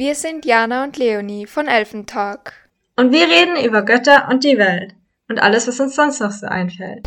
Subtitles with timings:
[0.00, 2.54] Wir sind Jana und Leonie von Elfentalk.
[2.96, 4.94] Und wir reden über Götter und die Welt
[5.28, 7.06] und alles, was uns sonst noch so einfällt.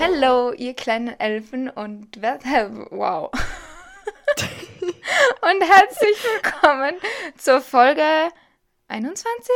[0.00, 2.20] Hallo, ihr kleinen Elfen und
[2.90, 3.30] wow.
[4.26, 6.94] Und herzlich willkommen
[7.36, 8.02] zur Folge
[8.88, 9.52] 21?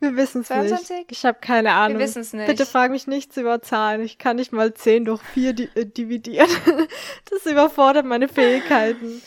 [0.00, 1.10] Wir wissen es nicht.
[1.10, 1.98] Ich habe keine Ahnung.
[1.98, 2.46] Wir wissen es nicht.
[2.46, 4.02] Bitte frag mich nichts über Zahlen.
[4.02, 6.48] Ich kann nicht mal 10 durch 4 di äh, dividieren.
[7.30, 9.22] das überfordert meine Fähigkeiten.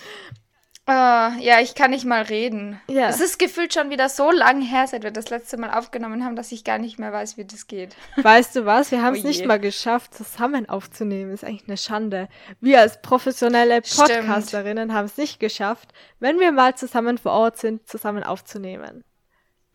[0.90, 2.80] Uh, ja, ich kann nicht mal reden.
[2.88, 3.10] Ja.
[3.10, 6.38] Es ist gefühlt schon wieder so lang her, seit wir das letzte Mal aufgenommen haben,
[6.38, 7.98] dass ich gar nicht mehr weiß, wie das geht.
[8.16, 8.90] Weißt du was?
[8.92, 11.34] Wir haben es Oh nicht mal geschafft, zusammen aufzunehmen.
[11.34, 12.30] Ist eigentlich eine Schande.
[12.62, 13.82] Wir als professionelle.
[13.82, 19.04] Podcasterinnen haben es nicht geschafft, wenn wir mal zusammen vor Ort sind, zusammen aufzunehmen.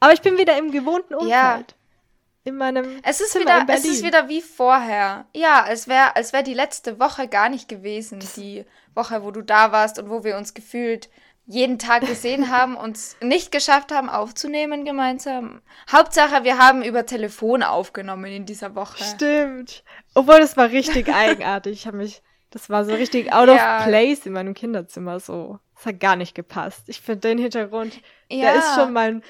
[0.00, 1.30] Aber ich bin wieder im gewohnten Umfeld.
[1.30, 1.64] Ja.
[2.44, 5.26] In meinem Es ist Zimmer wieder, es ist wieder wie vorher.
[5.34, 8.18] Ja, als wäre als wär die letzte Woche gar nicht gewesen.
[8.36, 11.08] Die Woche, wo du da warst und wo wir uns gefühlt
[11.46, 15.62] jeden Tag gesehen haben, uns nicht geschafft haben aufzunehmen gemeinsam.
[15.90, 19.02] Hauptsache, wir haben über Telefon aufgenommen in dieser Woche.
[19.04, 19.84] Stimmt.
[20.14, 21.72] Obwohl, das war richtig eigenartig.
[21.74, 23.78] Ich habe mich, das war so richtig out Ja.
[23.78, 25.60] of place in meinem Kinderzimmer so.
[25.76, 26.84] Das hat gar nicht gepasst.
[26.88, 27.94] Ich finde den Hintergrund,
[28.28, 28.52] Ja.
[28.52, 29.22] der ist schon mein,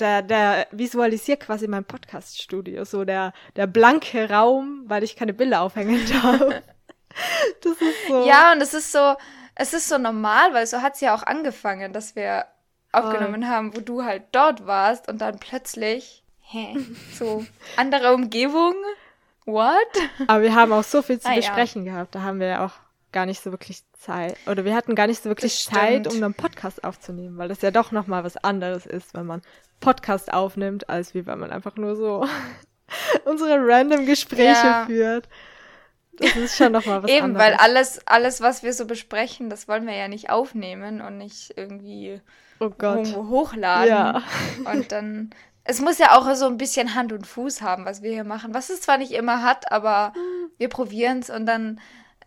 [0.00, 2.84] der, der visualisiert quasi mein Podcast-Studio.
[2.84, 6.40] So der, der blanke Raum, weil ich keine Bilder aufhängen darf.
[7.62, 8.26] das ist so.
[8.26, 9.14] Ja, und es ist so,
[9.54, 12.44] es ist so normal, weil so hat es ja auch angefangen, dass wir
[12.92, 16.74] aufgenommen haben, wo du halt dort warst und dann plötzlich, hä,
[17.12, 17.44] so
[17.76, 18.74] andere Umgebung.
[19.44, 19.76] What?
[20.26, 21.36] Aber wir haben auch so viel zu Ah, ja.
[21.38, 22.14] besprechen gehabt.
[22.14, 22.72] Da haben wir ja auch
[23.12, 24.36] gar nicht so wirklich Zeit.
[24.46, 27.70] Oder wir hatten gar nicht so wirklich Zeit, um einen Podcast aufzunehmen, weil das ja
[27.70, 29.42] doch nochmal was anderes ist, wenn man
[29.80, 32.26] Podcast aufnimmt, als wie wenn man einfach nur so
[33.24, 34.84] unsere random Gespräche Ja.
[34.86, 35.28] führt.
[36.18, 37.46] Das ist schon nochmal was Eben, anderes.
[37.46, 41.54] weil alles, alles, was wir so besprechen, das wollen wir ja nicht aufnehmen und nicht
[41.56, 42.20] irgendwie
[42.60, 42.70] oh
[43.28, 43.88] hochladen.
[43.88, 44.22] Ja.
[44.72, 45.30] Und dann,
[45.62, 48.52] es muss ja auch so ein bisschen Hand und Fuß haben, was wir hier machen.
[48.52, 50.12] Was es zwar nicht immer hat, aber
[50.56, 51.78] wir probieren es und dann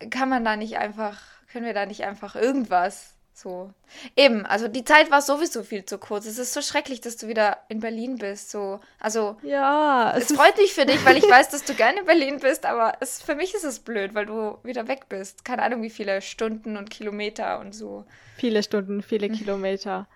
[0.10, 1.20] kann man da nicht einfach,
[1.52, 3.74] können wir da nicht einfach irgendwas so.
[4.16, 6.26] Eben, also die Zeit war sowieso viel zu kurz.
[6.26, 8.52] Es ist so schrecklich, dass du wieder in Berlin bist.
[8.52, 12.02] So, also Ja, es es freut mich für dich, weil ich weiß, dass du gerne
[12.02, 15.44] in Berlin bist, aber es, für mich ist es blöd, weil du wieder weg bist.
[15.46, 18.06] Keine Ahnung, wie viele Stunden und Kilometer und so.
[18.36, 20.08] viele Stunden, viele Kilometer.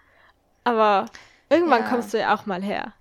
[0.63, 1.11] Aber
[1.49, 1.89] irgendwann Ja.
[1.89, 2.93] kommst du ja auch mal her.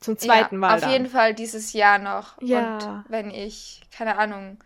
[0.00, 0.74] Zum zweiten ja, Mal.
[0.74, 0.90] Auf dann.
[0.90, 2.40] jeden Fall dieses Jahr noch.
[2.40, 3.02] Ja.
[3.02, 4.58] Und wenn ich, keine Ahnung,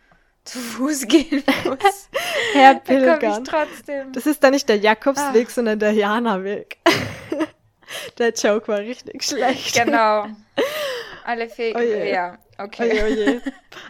[0.50, 2.08] zu Fuß gehen muss,
[2.52, 3.44] Her dann komme ich pilgern.
[3.44, 4.12] trotzdem.
[4.12, 5.50] Das ist dann nicht der Jakobsweg, Ah.
[5.50, 6.78] sondern der Jana-Weg.
[8.18, 9.74] der Joke war richtig schlecht.
[9.74, 10.26] Genau.
[11.24, 11.78] Alle Fähige.
[11.78, 12.10] Oje.
[12.10, 12.90] Ja, okay.
[12.90, 13.42] Oje, oje.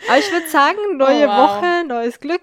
[0.09, 1.63] Aber ich würde sagen, neue Oh, wow.
[1.63, 2.43] Woche, neues Glück.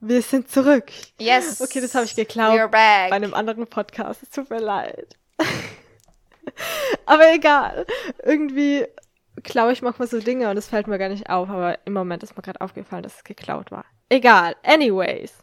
[0.00, 0.86] Wir sind zurück.
[1.18, 1.60] Yes.
[1.60, 3.10] Okay, das habe ich geklaut We're back.
[3.10, 4.22] bei einem anderen Podcast.
[4.22, 5.16] Es tut mir leid.
[7.06, 7.86] aber egal.
[8.24, 8.86] Irgendwie
[9.42, 11.48] klaue ich manchmal so Dinge und es fällt mir gar nicht auf.
[11.48, 13.84] Aber im Moment ist mir gerade aufgefallen, dass es geklaut war.
[14.08, 14.56] Egal.
[14.62, 15.38] Anyways.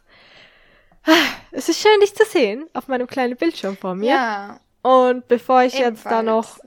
[1.52, 4.10] Es ist schön, dich zu sehen auf meinem kleinen Bildschirm vor mir.
[4.10, 4.60] Ja.
[4.82, 6.26] Und bevor ich jetzt da Ebenfalls.
[6.26, 6.58] noch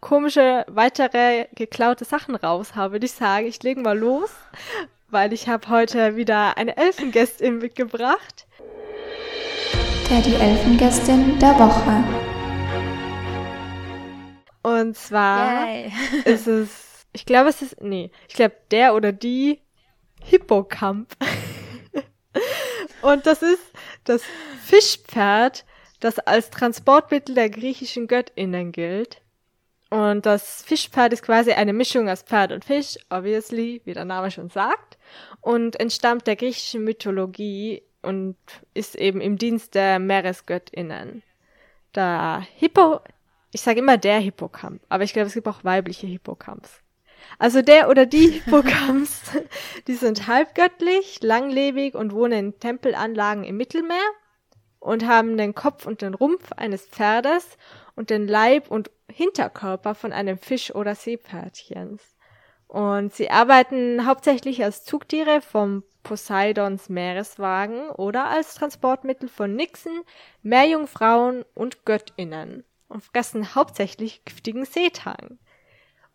[0.00, 4.30] komische weitere geklaute Sachen raus habe, würde ich sagen, ich lege mal los,
[5.08, 8.46] weil ich habe heute wieder eine Elfengästin mitgebracht.
[10.10, 12.23] Der die Elfengästin der Woche.
[14.64, 15.92] Und zwar Yay.
[16.24, 19.60] ist es, ich glaube, es ist, nee, ich glaube, der oder die
[20.22, 21.14] Hippocamp.
[23.02, 23.62] Und das ist
[24.04, 24.22] das
[24.62, 25.66] Fischpferd,
[26.00, 29.20] das als Transportmittel der griechischen Göttinnen gilt.
[29.90, 34.30] Und das Fischpferd ist quasi eine Mischung aus Pferd und Fisch, obviously, wie der Name
[34.30, 34.96] schon sagt,
[35.42, 38.36] und entstammt der griechischen Mythologie und
[38.72, 41.22] ist eben im Dienst der Meeresgöttinnen.
[41.94, 43.02] Der Hippo,
[43.54, 46.80] ich sage immer der Hippocamp, aber ich glaube, es gibt auch weibliche Hippocamps.
[47.38, 49.30] Also der oder die Hippocamps,
[49.86, 54.10] die sind halbgöttlich, langlebig und wohnen in Tempelanlagen im Mittelmeer
[54.80, 57.56] und haben den Kopf und den Rumpf eines Pferdes
[57.94, 62.02] und den Leib und Hinterkörper von einem Fisch- oder Seepferdchens.
[62.66, 70.02] Und sie arbeiten hauptsächlich als Zugtiere vom Poseidons Meereswagen oder als Transportmittel von Nixen,
[70.42, 75.38] Meerjungfrauen und Göttinnen und fressen hauptsächlich giftigen Seetang.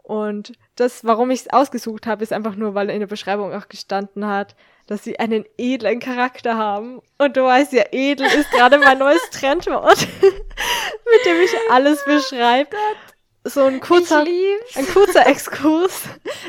[0.02, 3.68] Und das, warum ich es ausgesucht habe, ist einfach nur, weil in der Beschreibung auch
[3.68, 4.56] gestanden hat,
[4.88, 7.00] dass sie einen edlen Charakter haben.
[7.20, 12.76] Und du weißt ja, edel ist gerade mein neues Trendwort, mit dem ich alles beschreibe.
[13.46, 14.26] So ein kurzer,
[14.76, 16.04] ein kurzer Exkurs.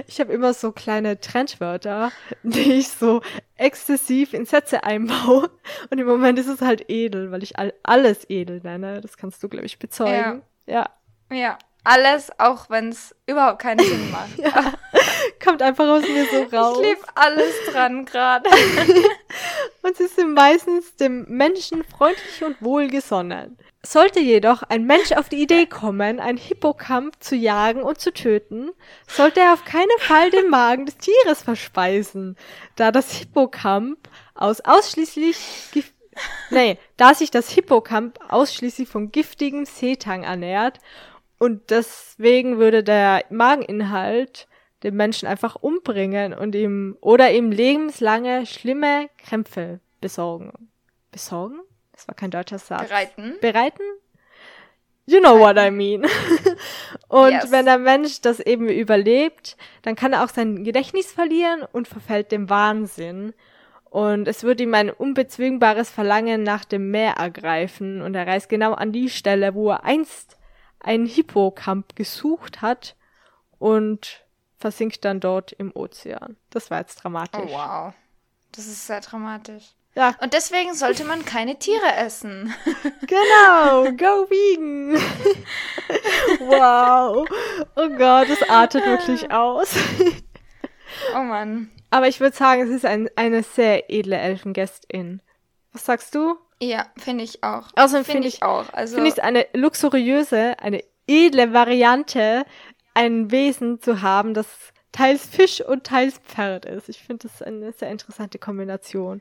[0.08, 2.10] Ich habe immer so kleine Trendwörter,
[2.42, 3.22] die ich so
[3.56, 5.50] exzessiv in Sätze einbaue.
[5.90, 9.00] Und im Moment ist es halt edel, weil ich all, alles edel nenne.
[9.00, 10.42] Das kannst du, glaube ich, bezeugen.
[10.66, 10.90] Ja.
[11.32, 14.38] Ja, alles, auch wenn es überhaupt keinen Sinn macht.
[14.38, 14.72] ja.
[15.42, 16.78] Kommt einfach aus mir so raus.
[16.80, 18.50] Ich liebe alles dran gerade.
[19.82, 23.56] und sie sind meistens dem Menschen freundlich und wohlgesonnen.
[23.82, 28.70] Sollte jedoch ein Mensch auf die Idee kommen, ein Hippocamp zu jagen und zu töten,
[29.06, 32.36] sollte er auf keinen Fall den Magen des Tieres verspeisen,
[32.76, 33.98] da das Hippocamp
[34.34, 35.84] aus ausschließlich
[36.50, 40.78] nee, da sich das Hippocamp ausschließlich von giftigem Seetang ernährt
[41.38, 44.46] und deswegen würde der Mageninhalt
[44.82, 50.70] den Menschen einfach umbringen und ihm oder ihm lebenslange schlimme Krämpfe besorgen.
[51.10, 51.60] Besorgen?
[52.00, 52.88] Das war kein deutscher Satz.
[52.88, 53.34] Bereiten.
[53.42, 53.82] Bereiten?
[55.04, 56.06] You know what I mean.
[57.08, 57.50] und Yes.
[57.50, 62.32] wenn der Mensch das eben überlebt, dann kann er auch sein Gedächtnis verlieren und verfällt
[62.32, 63.34] dem Wahnsinn.
[63.84, 68.72] Und es wird ihm ein unbezwingbares Verlangen nach dem Meer ergreifen und er reist genau
[68.72, 70.38] an die Stelle, wo er einst
[70.78, 72.96] einen Hippocamp gesucht hat
[73.58, 74.24] und
[74.56, 76.38] versinkt dann dort im Ozean.
[76.48, 77.42] Das war jetzt dramatisch.
[77.44, 77.92] Oh, wow.
[78.52, 79.74] Das ist sehr dramatisch.
[79.96, 82.54] Ja, Und deswegen sollte man keine Tiere essen.
[83.02, 83.84] genau.
[83.96, 84.94] Go vegan.
[86.38, 87.26] wow.
[87.76, 89.74] Oh Gott, das artet wirklich aus.
[91.14, 91.70] Oh Mann.
[91.90, 95.22] Aber ich würde sagen, es ist ein, eine sehr edle Elfengästin.
[95.72, 96.36] Was sagst du?
[96.62, 97.68] Ja, finde ich auch.
[97.74, 98.72] Außerdem finde finde ich ich, auch.
[98.72, 102.44] Also, finde ich es eine luxuriöse, eine edle Variante,
[102.94, 104.46] ein Wesen zu haben, das
[104.92, 106.88] teils Fisch und teils Pferd ist.
[106.88, 109.20] Ich finde das eine sehr interessante Kombination.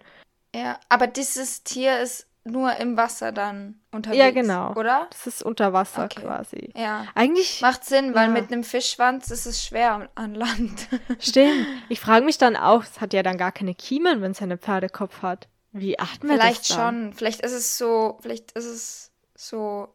[0.56, 4.18] Ja, aber dieses Tier ist nur im Wasser dann unterwegs.
[4.20, 4.72] Ja, genau.
[4.74, 5.08] Oder?
[5.12, 6.22] Das ist unter Wasser Okay.
[6.22, 6.72] quasi.
[6.76, 7.06] Ja.
[7.14, 8.34] Eigentlich Macht Sinn, weil Ja.
[8.34, 10.88] mit einem Fischschwanz ist es schwer an- an Land.
[11.20, 11.68] stimmt.
[11.90, 14.58] Ich frage mich dann auch, es hat ja dann gar keine Kiemen, wenn es einen
[14.58, 15.48] Pferdekopf hat.
[15.74, 17.04] Wie atmet Vielleicht es dann?
[17.06, 17.14] schon.
[17.14, 19.90] Vielleicht ist es so, vielleicht ist es so.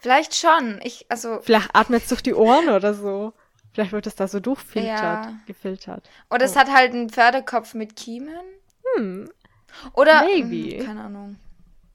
[0.00, 0.80] Vielleicht schon.
[0.82, 3.34] Ich, also, Vielleicht atmet es durch die Ohren oder so.
[3.74, 5.34] Vielleicht wird es da so durchfiltert, Ja.
[5.46, 6.08] gefiltert.
[6.30, 8.38] oder es hat halt einen Pferdekopf mit Kiemen.
[8.96, 9.30] Hm,
[9.94, 10.22] Oder.
[10.24, 10.78] Maybe.
[10.78, 11.36] Hm, keine Ahnung.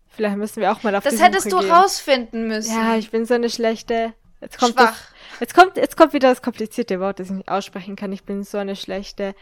[0.09, 1.75] vielleicht müssen wir auch mal auf Das die hättest Suche du gehen.
[1.75, 2.75] rausfinden müssen.
[2.75, 4.13] Ja, ich bin so eine schlechte.
[4.39, 4.91] Jetzt kommt Schwach.
[4.91, 5.39] das.
[5.39, 8.11] Jetzt kommt, jetzt kommt wieder das komplizierte Wort, das ich nicht aussprechen kann.
[8.11, 9.33] Ich bin so eine schlechte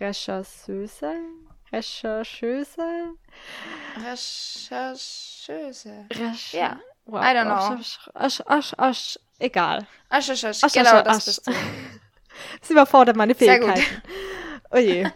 [0.00, 1.14] Rechercheuse.
[1.72, 3.14] Rechercheuse?
[4.04, 6.06] Rechercheuse.
[6.12, 6.56] Recherche.
[6.56, 6.80] Ja.
[7.06, 7.22] Wow.
[7.22, 7.78] I don't know.
[8.14, 9.18] Asch, asch, asch.
[9.38, 9.86] Egal.
[10.08, 10.64] Asch, asch, asch.
[10.64, 11.24] Asch, Genau, asch, das asch.
[11.26, 11.52] bist du.
[12.60, 13.70] Das überfordert meine Sehr gut.
[13.70, 14.02] Fähigkeiten.
[14.70, 15.04] Oh je.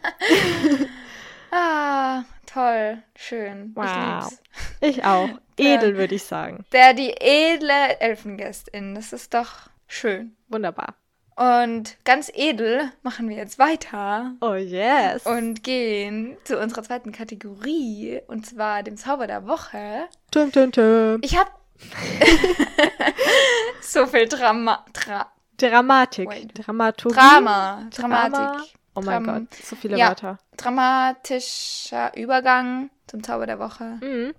[1.51, 3.03] Ah, toll.
[3.17, 3.71] Schön.
[3.71, 4.31] Ich Wow.
[4.31, 4.43] lieb's.
[4.81, 5.29] Ich auch.
[5.57, 6.65] Edel, würde ich sagen.
[6.73, 8.95] Der, die edle Elfengästin.
[8.95, 10.37] Das ist doch schön.
[10.49, 10.95] Wunderbar.
[11.37, 15.25] Und ganz edel machen wir jetzt weiter Oh yes.
[15.27, 18.21] und gehen zu unserer zweiten Kategorie.
[18.27, 20.07] Und zwar dem Zauber der Woche.
[20.31, 21.19] Tum, tum, tum.
[21.23, 21.51] Ich habe
[23.81, 24.85] so viel Drama.
[24.93, 26.29] Dra Dramatik.
[26.29, 26.67] Wait.
[26.67, 27.15] Dramaturgie.
[27.17, 27.87] Drama.
[27.91, 28.63] Drama.
[28.95, 30.09] Oh mein Dram- Gott, so viele Ja.
[30.09, 30.39] Wörter.
[30.57, 33.99] Dramatischer Übergang zum Zauber der Woche.
[34.01, 34.35] Mhm.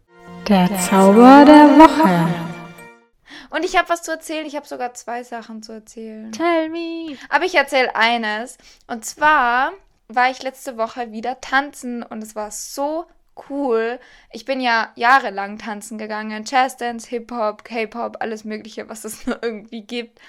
[0.48, 2.28] Der Zauber der Woche.
[3.50, 4.46] Und ich habe was zu erzählen.
[4.46, 6.32] Ich habe sogar zwei Sachen zu erzählen.
[6.32, 7.18] Tell me.
[7.30, 8.58] Aber ich erzähle eines.
[8.88, 9.72] Und zwar
[10.08, 13.06] war ich letzte Woche wieder tanzen und es war so
[13.50, 14.00] cool.
[14.32, 16.44] Ich bin ja jahrelang tanzen gegangen.
[16.46, 20.20] Jazzdance, Hip-Hop, K-Pop, alles Mögliche, was es nur irgendwie gibt.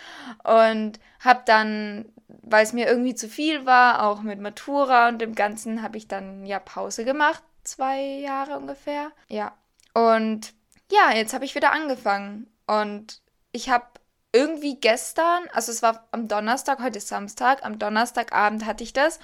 [0.44, 2.06] Und habe dann,
[2.42, 6.08] weil es mir irgendwie zu viel war, auch mit Matura und dem Ganzen, habe ich
[6.08, 7.42] dann ja Pause gemacht.
[7.64, 9.12] Zwei Jahre ungefähr.
[9.28, 9.52] Ja.
[9.94, 10.54] Und
[10.90, 12.50] ja, jetzt habe ich wieder angefangen.
[12.66, 13.20] Und
[13.52, 13.86] ich habe
[14.32, 19.20] irgendwie gestern, also es war am Donnerstag, heute ist Samstag, am Donnerstagabend hatte ich das.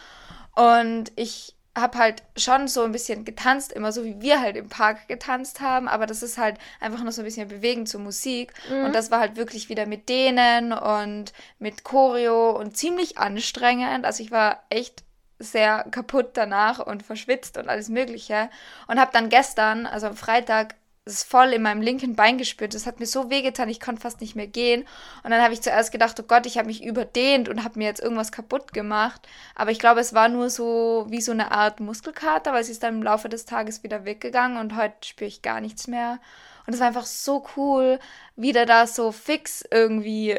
[0.54, 4.68] Und ich habe halt schon so ein bisschen getanzt, immer so wie wir halt im
[4.68, 8.52] Park getanzt haben, aber das ist halt einfach nur so ein bisschen bewegend zur Musik.
[8.84, 14.04] Und das war halt wirklich wieder mit denen und mit Choreo und ziemlich anstrengend.
[14.04, 15.02] Also ich war echt
[15.38, 18.50] sehr kaputt danach und verschwitzt und alles Mögliche.
[18.86, 20.74] Und habe dann gestern, also am Freitag,
[21.08, 22.74] es voll in meinem linken Bein gespürt.
[22.74, 24.82] Das hat mir so wehgetan, ich konnte fast nicht mehr gehen.
[25.22, 27.86] Und dann habe ich zuerst gedacht, oh Gott, ich habe mich überdehnt und habe mir
[27.86, 29.26] jetzt irgendwas kaputt gemacht.
[29.54, 32.82] Aber ich glaube, es war nur so wie so eine Art Muskelkater, weil sie ist
[32.82, 36.18] dann im Laufe des Tages wieder weggegangen und heute spüre ich gar nichts mehr.
[36.66, 37.98] Und es war einfach so cool,
[38.36, 40.38] wieder da so fix irgendwie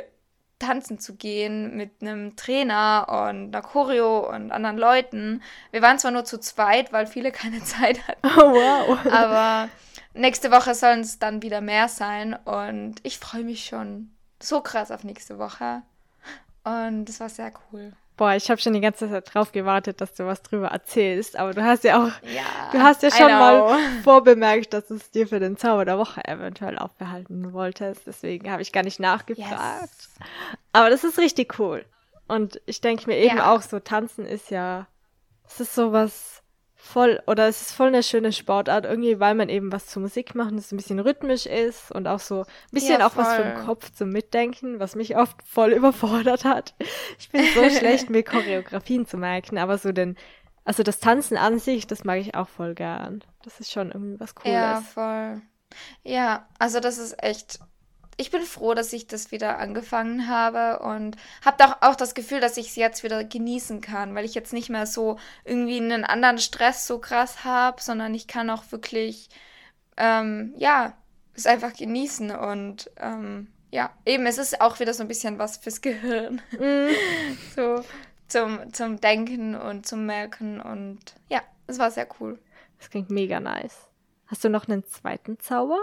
[0.59, 5.41] tanzen zu gehen mit einem Trainer und einer Choreo und anderen Leuten.
[5.71, 8.19] Wir waren zwar nur zu zweit, weil viele keine Zeit hatten.
[8.23, 9.05] Oh, wow.
[9.11, 9.69] Aber
[10.13, 14.11] nächste Woche sollen es dann wieder mehr sein und ich freue mich schon
[14.41, 15.81] so krass auf nächste Woche.
[16.63, 17.93] Und das war sehr cool.
[18.17, 21.53] Boah, ich habe schon die ganze Zeit drauf gewartet, dass du was drüber erzählst, aber
[21.53, 25.25] du hast ja auch, Ja, du hast ja schon mal vorbemerkt, dass du es dir
[25.25, 28.05] für den Zauber der Woche eventuell aufbehalten wolltest.
[28.07, 29.89] Deswegen habe ich gar nicht nachgefragt.
[29.89, 30.09] Yes.
[30.73, 31.85] Aber das ist richtig cool.
[32.27, 33.53] Und ich denke mir eben Ja.
[33.53, 34.87] auch so, tanzen ist ja,
[35.47, 36.38] es ist sowas
[36.81, 40.33] voll, oder es ist voll eine schöne Sportart, irgendwie, weil man eben was zur Musik
[40.33, 43.33] macht und es ein bisschen rhythmisch ist und auch so ein bisschen Ja, auch was
[43.33, 43.53] für den.
[43.53, 46.73] Kopf zum Mitdenken, was mich oft voll überfordert hat.
[47.19, 50.17] Ich bin so schlecht, mir Choreografien zu merken, aber so den,
[50.63, 53.23] also das Tanzen an sich, das mag ich auch voll gern.
[53.43, 54.53] Das ist schon irgendwie was Cooles.
[54.53, 55.41] Ja, voll.
[56.03, 57.59] Ja, also das ist echt.
[58.19, 62.41] Ich bin froh, dass ich das wieder angefangen habe und habe doch auch das Gefühl,
[62.41, 66.03] dass ich es jetzt wieder genießen kann, weil ich jetzt nicht mehr so irgendwie einen
[66.03, 69.29] anderen Stress so krass habe, sondern ich kann auch wirklich,
[69.95, 70.97] ähm, ja,
[71.33, 75.55] es einfach genießen und ähm, ja, eben, es ist auch wieder so ein bisschen was
[75.55, 76.41] fürs Gehirn.
[76.51, 76.89] Mm,
[77.55, 77.85] so
[78.27, 80.99] zum, zum Denken und zum Merken und
[81.29, 82.37] ja, es war sehr cool.
[82.79, 83.87] das klingt mega nice.
[84.27, 85.79] Hast du noch einen zweiten Zauber?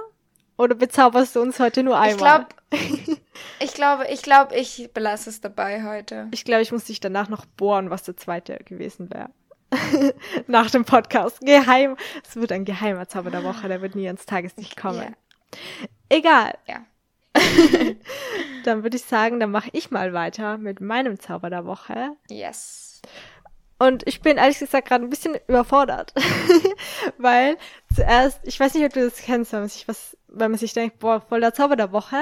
[0.58, 2.46] Oder bezauberst du uns heute nur Ich einmal?
[2.46, 2.46] glaube,
[3.60, 6.28] ich glaube, ich glaube, ich belasse es dabei heute.
[6.30, 9.30] Ich glaube, ich muss dich danach noch bohren, was der zweite gewesen wäre.
[10.46, 11.40] Nach dem Podcast.
[11.40, 11.96] Geheim.
[12.26, 15.02] Es wird ein geheimer Zauber der Woche, der wird nie ans Tageslicht kommen.
[15.02, 15.58] Ja.
[16.08, 16.54] Egal.
[16.66, 16.84] Ja.
[18.64, 22.12] Dann würde ich sagen, dann mache ich mal weiter mit meinem Zauber der Woche.
[22.30, 23.00] Yes.
[23.78, 26.14] Und ich bin ehrlich gesagt gerade ein bisschen überfordert.
[27.18, 27.56] Weil
[27.94, 30.72] zuerst, ich weiß nicht, ob du das kennst, wenn man sich was, wenn man sich
[30.72, 32.16] denkt, boah, voll der Zauber der Woche.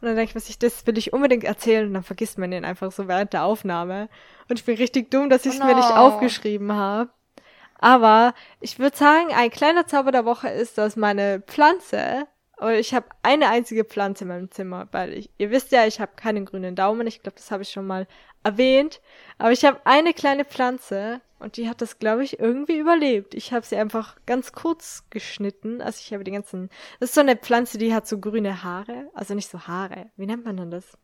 [0.00, 2.64] Und dann denkt man sich, das will ich unbedingt erzählen und dann vergisst man den
[2.64, 4.08] einfach so während der Aufnahme.
[4.48, 5.96] Und ich bin richtig dumm, dass ich es Oh mir nicht no.
[5.96, 7.10] aufgeschrieben habe.
[7.78, 12.26] Aber ich würde sagen, ein kleiner Zauber der Woche ist, dass meine Pflanze,
[12.58, 16.00] und ich habe eine einzige Pflanze in meinem Zimmer, weil ich, ihr wisst ja, ich
[16.00, 18.06] habe keinen grünen Daumen, ich glaube, das habe ich schon mal
[18.46, 19.00] erwähnt,
[19.38, 23.34] aber ich habe eine kleine Pflanze und die hat das, glaube ich, irgendwie überlebt.
[23.34, 27.20] Ich habe sie einfach ganz kurz geschnitten, also ich habe die ganzen, das ist so
[27.20, 30.70] eine Pflanze, die hat so grüne Haare, also nicht so Haare, wie nennt man denn
[30.70, 30.96] das?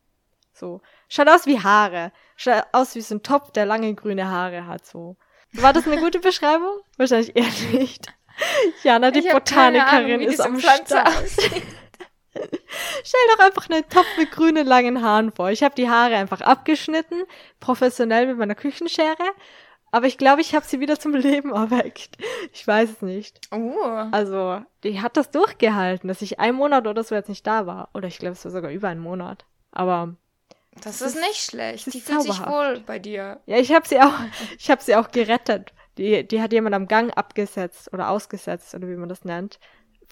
[0.53, 4.67] So, schaut aus wie Haare, schaut aus wie so ein Topf, der lange grüne Haare
[4.67, 5.17] hat, so.
[5.53, 6.79] War das eine gute Beschreibung?
[6.97, 8.07] Wahrscheinlich eher nicht.
[8.83, 11.63] Jana, die Ich Botanikerin, Ahnung, wie ist am Pflanze Start.
[13.03, 15.49] Stell doch einfach einen Topf mit grünen langen Haaren vor.
[15.51, 17.23] Ich habe die Haare einfach abgeschnitten,
[17.59, 19.15] professionell mit meiner Küchenschere,
[19.91, 22.17] aber ich glaube, ich habe sie wieder zum Leben erweckt.
[22.51, 23.39] Ich weiß es nicht.
[23.53, 23.75] Uh,
[24.11, 27.89] Also, die hat das durchgehalten, dass ich einen Monat oder so jetzt nicht da war.
[27.93, 29.45] Oder ich glaube, es war sogar über einen Monat.
[29.71, 30.15] Aber
[30.73, 31.93] das Das ist ist- nicht schlecht.
[31.93, 33.39] Die fühlt sich wohl bei dir.
[33.45, 34.13] ja, ich habe sie auch,
[34.57, 35.73] ich habe sie auch gerettet.
[35.99, 39.59] Die, die hat jemand am Gang abgesetzt oder ausgesetzt oder wie man das nennt.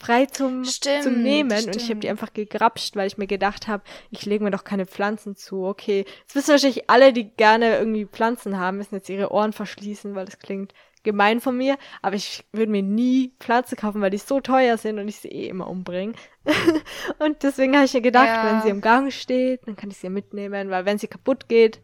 [0.02, 2.04] Frei zum, Stimmt, zum Nehmen und ich habe stimmt.
[2.04, 5.64] die einfach gegrapscht, weil ich mir gedacht habe, ich lege mir doch keine Pflanzen zu.
[5.66, 10.16] Okay, jetzt wissen wahrscheinlich alle, die gerne irgendwie Pflanzen haben, müssen jetzt ihre Ohren verschließen,
[10.16, 11.78] weil das klingt gemein von mir.
[12.02, 15.30] Aber ich würde mir nie Pflanzen kaufen, weil die so teuer sind und ich sie
[15.30, 16.14] eh immer umbringe.
[17.20, 18.46] und deswegen habe ich mir gedacht, Ja.
[18.52, 21.80] wenn sie im Gang steht, dann kann ich sie mitnehmen, weil wenn sie kaputt geht,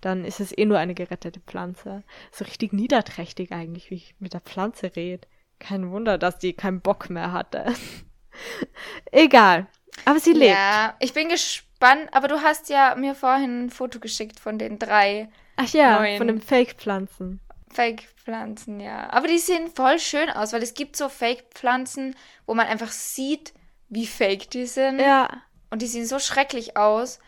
[0.00, 2.02] dann ist es eh nur eine gerettete Pflanze.
[2.32, 5.28] So richtig niederträchtig eigentlich, wie ich mit der Pflanze rede.
[5.62, 7.72] Kein Wunder, dass die keinen Bock mehr hatte.
[9.12, 9.68] Egal.
[10.04, 10.50] Aber sie lebt.
[10.50, 14.80] Ja, ich bin gespannt, aber du hast ja mir vorhin ein Foto geschickt von den
[14.80, 16.18] drei Ach ja, Neun.
[16.18, 17.40] von den Fake-Pflanzen.
[17.70, 19.08] Fake-Pflanzen, ja.
[19.10, 23.52] Aber die sehen voll schön aus, weil es gibt so Fake-Pflanzen, wo man einfach sieht,
[23.88, 24.98] wie fake die sind.
[24.98, 25.28] Ja.
[25.70, 27.20] Und die sehen so schrecklich aus.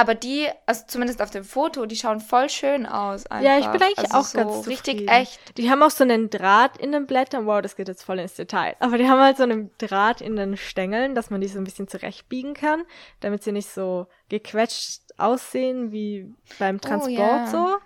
[0.00, 3.26] Aber die, also zumindest auf dem Foto, die schauen voll schön aus.
[3.26, 3.44] Einfach.
[3.44, 5.08] Ja, ich bin eigentlich also auch so ganz richtig zufrieden.
[5.14, 5.58] echt.
[5.58, 7.46] Die haben auch so einen Draht in den Blättern.
[7.46, 8.76] Wow, das geht jetzt voll ins Detail.
[8.80, 11.64] Aber die haben halt so einen Draht in den Stängeln, dass man die so ein
[11.64, 12.84] bisschen zurechtbiegen kann,
[13.20, 17.46] damit sie nicht so gequetscht aussehen wie beim Transport Oh, ja.
[17.46, 17.76] so.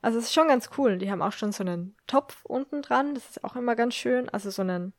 [0.00, 0.96] Also es ist schon ganz cool.
[0.96, 3.14] Die haben auch schon so einen Topf unten dran.
[3.14, 4.28] Das ist auch immer ganz schön.
[4.30, 4.92] Also so einen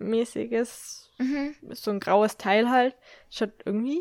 [0.00, 1.54] Blumentopf-mäßiges, Mhm.
[1.70, 2.94] so ein graues Teil halt.
[3.30, 4.00] Schaut irgendwie,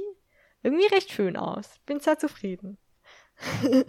[0.63, 1.69] irgendwie recht schön aus.
[1.85, 2.77] Bin sehr zufrieden.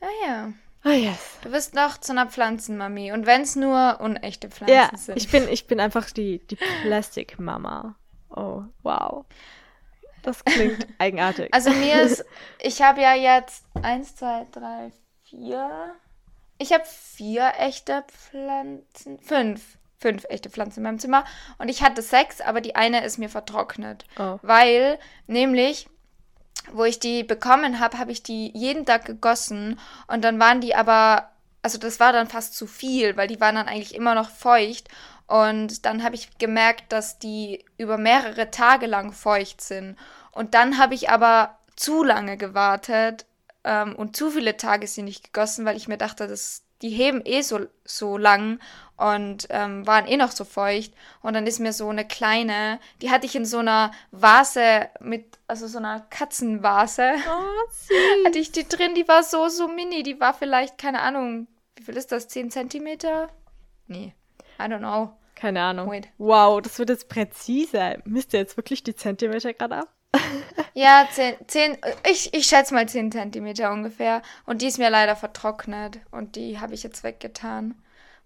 [0.00, 0.52] Ja, ja.
[0.84, 1.38] Oh yes.
[1.42, 3.12] Du wirst noch zu einer Pflanzenmami.
[3.12, 5.16] Und wenn es nur unechte Pflanzen Ja, sind.
[5.16, 7.96] ich bin, ich bin einfach die, die Plastic Mama.
[8.28, 9.24] Oh, wow.
[10.22, 11.48] Das klingt eigenartig.
[11.54, 12.22] Also mir ist,
[12.60, 14.92] ich habe ja jetzt eins, zwei, drei,
[15.22, 15.94] vier.
[16.58, 19.18] Ich habe vier echte Pflanzen.
[19.20, 19.78] Fünf.
[19.96, 21.24] Fünf echte Pflanzen in meinem Zimmer.
[21.56, 24.04] Und ich hatte sechs, aber die eine ist mir vertrocknet.
[24.18, 24.38] oh.
[24.42, 25.88] Weil, nämlich,
[26.72, 29.78] wo ich die bekommen habe, habe ich die jeden Tag gegossen.
[30.06, 31.30] Und dann waren die aber,
[31.62, 34.88] also das war dann fast zu viel, weil die waren dann eigentlich immer noch feucht.
[35.26, 39.96] Und dann habe ich gemerkt, dass die über mehrere Tage lang feucht sind.
[40.32, 43.26] Und dann habe ich aber zu lange gewartet
[43.64, 47.22] ähm, und zu viele Tage sie nicht gegossen, weil ich mir dachte, das, die heben
[47.24, 48.60] eh so, so lang
[48.96, 50.92] und ähm, waren eh noch so feucht.
[51.22, 55.38] Und dann ist mir so eine kleine, die hatte ich in so einer Vase mit,
[55.48, 57.12] also so einer Katzenvase.
[57.28, 58.26] Oh, süß.
[58.26, 60.02] hatte ich die drin, die war so, so mini.
[60.02, 62.28] Die war vielleicht, keine Ahnung, wie viel ist das?
[62.28, 63.28] 10 Zentimeter?
[63.86, 64.14] Nee,
[64.58, 65.10] I don't know.
[65.34, 65.90] Keine Ahnung.
[65.90, 66.08] Wait.
[66.18, 67.98] Wow, das wird jetzt präzise.
[68.04, 69.88] Misst ihr jetzt wirklich die Zentimeter gerade ab?
[70.76, 71.78] Ja, 10, 10
[72.10, 74.22] ich, ich schätze mal 10 Zentimeter ungefähr.
[74.44, 76.00] Und die ist mir leider vertrocknet.
[76.10, 77.80] Und die habe ich jetzt weggetan.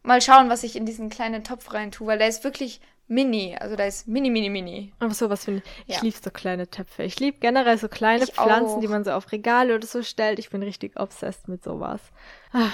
[0.08, 3.56] Mal schauen, was ich in diesen kleinen Topf rein tue, weil der ist wirklich mini.
[3.58, 4.92] Also der ist mini, mini, mini.
[5.00, 5.84] Aber sowas finde ich.
[5.86, 6.02] Ich Ja.
[6.02, 7.02] liebe so kleine Töpfe.
[7.04, 8.80] Ich liebe generell so kleine Ich Pflanzen, auch.
[8.80, 10.38] die man so auf Regale oder so stellt.
[10.38, 12.00] Ich bin richtig obsessed mit sowas.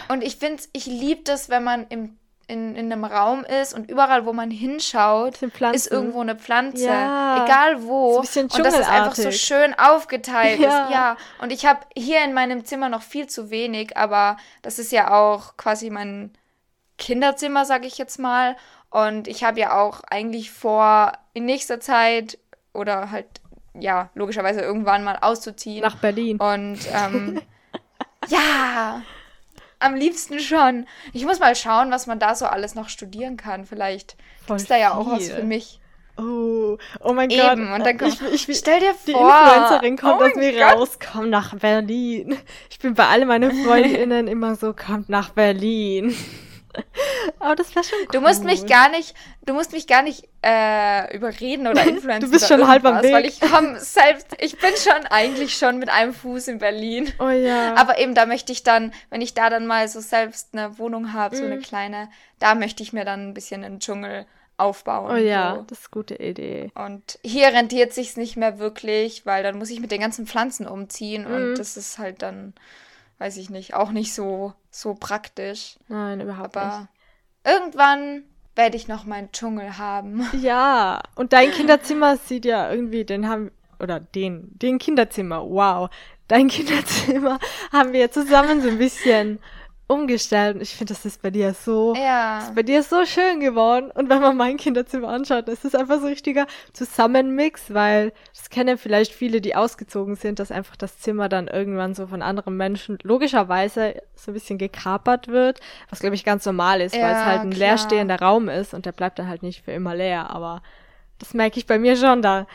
[0.09, 3.88] Und ich finde, ich liebe das, wenn man im, in, in einem Raum ist und
[3.91, 5.41] überall, wo man hinschaut,
[5.73, 6.85] ist irgendwo eine Pflanze.
[6.87, 7.45] Ja.
[7.45, 8.14] Egal wo.
[8.14, 10.59] So ein bisschen und das ist einfach so schön aufgeteilt.
[10.61, 10.85] Ja.
[10.85, 10.91] Ist.
[10.93, 11.17] ja.
[11.41, 15.12] Und ich habe hier in meinem Zimmer noch viel zu wenig, aber das ist ja
[15.12, 16.33] auch quasi mein
[17.04, 18.56] Kinderzimmer, sage ich jetzt mal.
[18.90, 22.38] Und ich habe ja auch eigentlich vor, in nächster Zeit
[22.73, 23.26] oder halt,
[23.78, 25.82] ja, logischerweise irgendwann mal auszuziehen.
[25.82, 26.38] Nach Berlin.
[26.38, 27.40] Und ähm,
[28.28, 29.02] ja,
[29.80, 30.87] am liebsten schon.
[31.12, 33.66] Ich muss mal schauen, was man da so alles noch studieren kann.
[33.66, 34.16] Vielleicht
[34.49, 35.80] ist da ja auch was für mich.
[36.16, 37.75] Oh, oh mein Eben, Gott.
[37.75, 39.28] und dann kommt- ich, ich, Stell dir die vor.
[39.28, 40.76] Influencerin kommt oh aus mir Gott.
[40.76, 42.38] raus, komm nach Berlin.
[42.70, 46.14] Ich bin bei all meinen Freundinnen immer so, kommt nach Berlin.
[47.38, 48.09] Aber das wäre schon cool.
[48.12, 49.14] Du musst mich gar nicht,
[49.47, 52.31] du musst mich gar nicht äh, überreden oder influenzen.
[52.31, 53.33] Du bist schon halb am irgendwas, Weil Weg.
[53.33, 57.12] ich komm selbst, ich bin schon eigentlich schon mit einem Fuß in Berlin.
[57.19, 57.75] Oh ja.
[57.76, 61.12] Aber eben, da möchte ich dann, wenn ich da dann mal so selbst eine Wohnung
[61.12, 61.62] habe, so eine Mhm.
[61.62, 64.26] kleine, da möchte ich mir dann ein bisschen einen Dschungel
[64.57, 65.11] aufbauen.
[65.11, 65.62] oh ja, So.
[65.69, 66.71] das ist eine gute Idee.
[66.76, 70.68] Und hier rentiert sich's nicht mehr wirklich, weil dann muss ich mit den ganzen Pflanzen
[70.68, 71.35] umziehen Mhm.
[71.35, 72.55] und das ist halt dann,
[73.18, 75.79] weiß ich nicht, auch nicht so, so praktisch.
[75.88, 76.88] Nein, überhaupt Aber
[77.44, 78.24] irgendwann
[78.57, 80.18] werde ich noch meinen Dschungel haben.
[80.18, 80.35] nicht.
[80.42, 83.50] Ja, und dein Kinderzimmer sieht ja irgendwie, den haben,
[83.81, 85.90] oder den, den Kinderzimmer, wow.
[86.29, 87.38] Dein Kinderzimmer
[87.72, 89.38] haben wir zusammen so ein bisschen
[89.87, 92.38] umgestellt und ich finde, das ist bei dir so Ja.
[92.38, 93.90] ist bei dir so schön geworden.
[93.94, 98.49] Und wenn man mein Kinderzimmer anschaut, das ist einfach so ein richtiger Zusammenmix, weil das
[98.51, 102.57] kennen vielleicht viele, die ausgezogen sind, dass einfach das Zimmer dann irgendwann so von anderen
[102.57, 107.20] Menschen logischerweise so ein bisschen gekapert wird, was glaube ich ganz normal ist, weil es
[107.20, 107.68] Ja, halt ein klar.
[107.70, 110.31] leerstehender Raum ist und der bleibt dann halt nicht für immer leer.
[110.31, 110.62] Aber
[111.18, 112.47] das merke ich bei mir schon, da,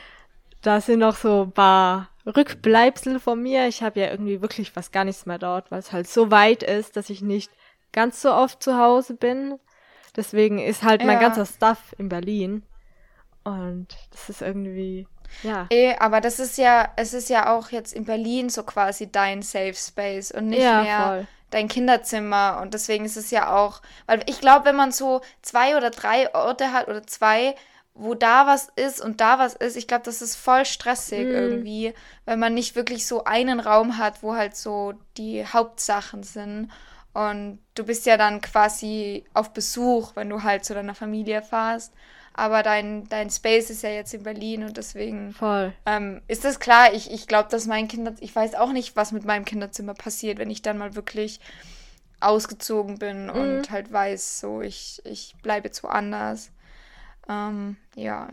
[0.62, 3.68] da sind noch so ein paar Rückbleibsel von mir.
[3.68, 6.64] Ich habe ja irgendwie wirklich fast gar nichts mehr dort, weil es halt so weit
[6.64, 7.52] ist, dass ich nicht
[7.92, 9.60] ganz so oft zu Hause bin.
[10.16, 11.20] Deswegen ist halt mein Ja.
[11.20, 12.64] ganzer Stuff in Berlin.
[13.44, 15.08] Und das ist irgendwie,
[15.44, 15.68] ja.
[15.70, 19.42] Eh, aber das ist ja, es ist ja auch jetzt in Berlin so quasi dein
[19.42, 21.28] Safe Space und nicht Ja, mehr voll.
[21.52, 22.60] dein Kinderzimmer.
[22.62, 26.34] Und deswegen ist es ja auch, weil ich glaube, wenn man so zwei oder drei
[26.36, 27.56] Orte hat oder zwei,
[28.02, 31.36] wo da was ist und da was ist, ich glaube, das ist voll stressig Mhm.
[31.36, 31.94] irgendwie,
[32.26, 36.72] wenn man nicht wirklich so einen Raum hat, wo halt so die Hauptsachen sind.
[37.14, 41.94] Und du bist ja dann quasi auf Besuch, wenn du halt zu deiner Familie fahrst.
[42.34, 45.74] Aber dein, dein Space ist ja jetzt in Berlin und deswegen Voll.
[45.86, 46.94] ähm, ist das klar.
[46.94, 50.38] Ich, ich glaube, dass mein Kinder, ich weiß auch nicht, was mit meinem Kinderzimmer passiert,
[50.38, 51.42] wenn ich dann mal wirklich
[52.22, 53.32] ausgezogen bin Mhm.
[53.32, 56.52] und halt weiß, so ich, ich bleibe jetzt woanders.
[57.30, 58.28] Ähm, ja.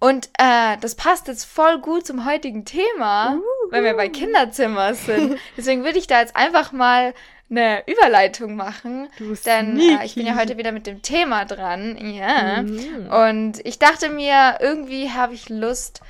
[0.00, 5.38] Und äh, das passt jetzt voll gut zum heutigen Thema, wenn wir bei Kinderzimmer sind.
[5.56, 7.14] Deswegen würde ich da jetzt einfach mal
[7.48, 9.08] eine Überleitung machen.
[9.16, 11.96] Du Denn äh, ich bin ja heute wieder mit dem Thema dran.
[11.96, 12.62] Ja.
[12.62, 13.06] Mhm.
[13.06, 16.02] Und ich dachte mir, irgendwie habe ich Lust,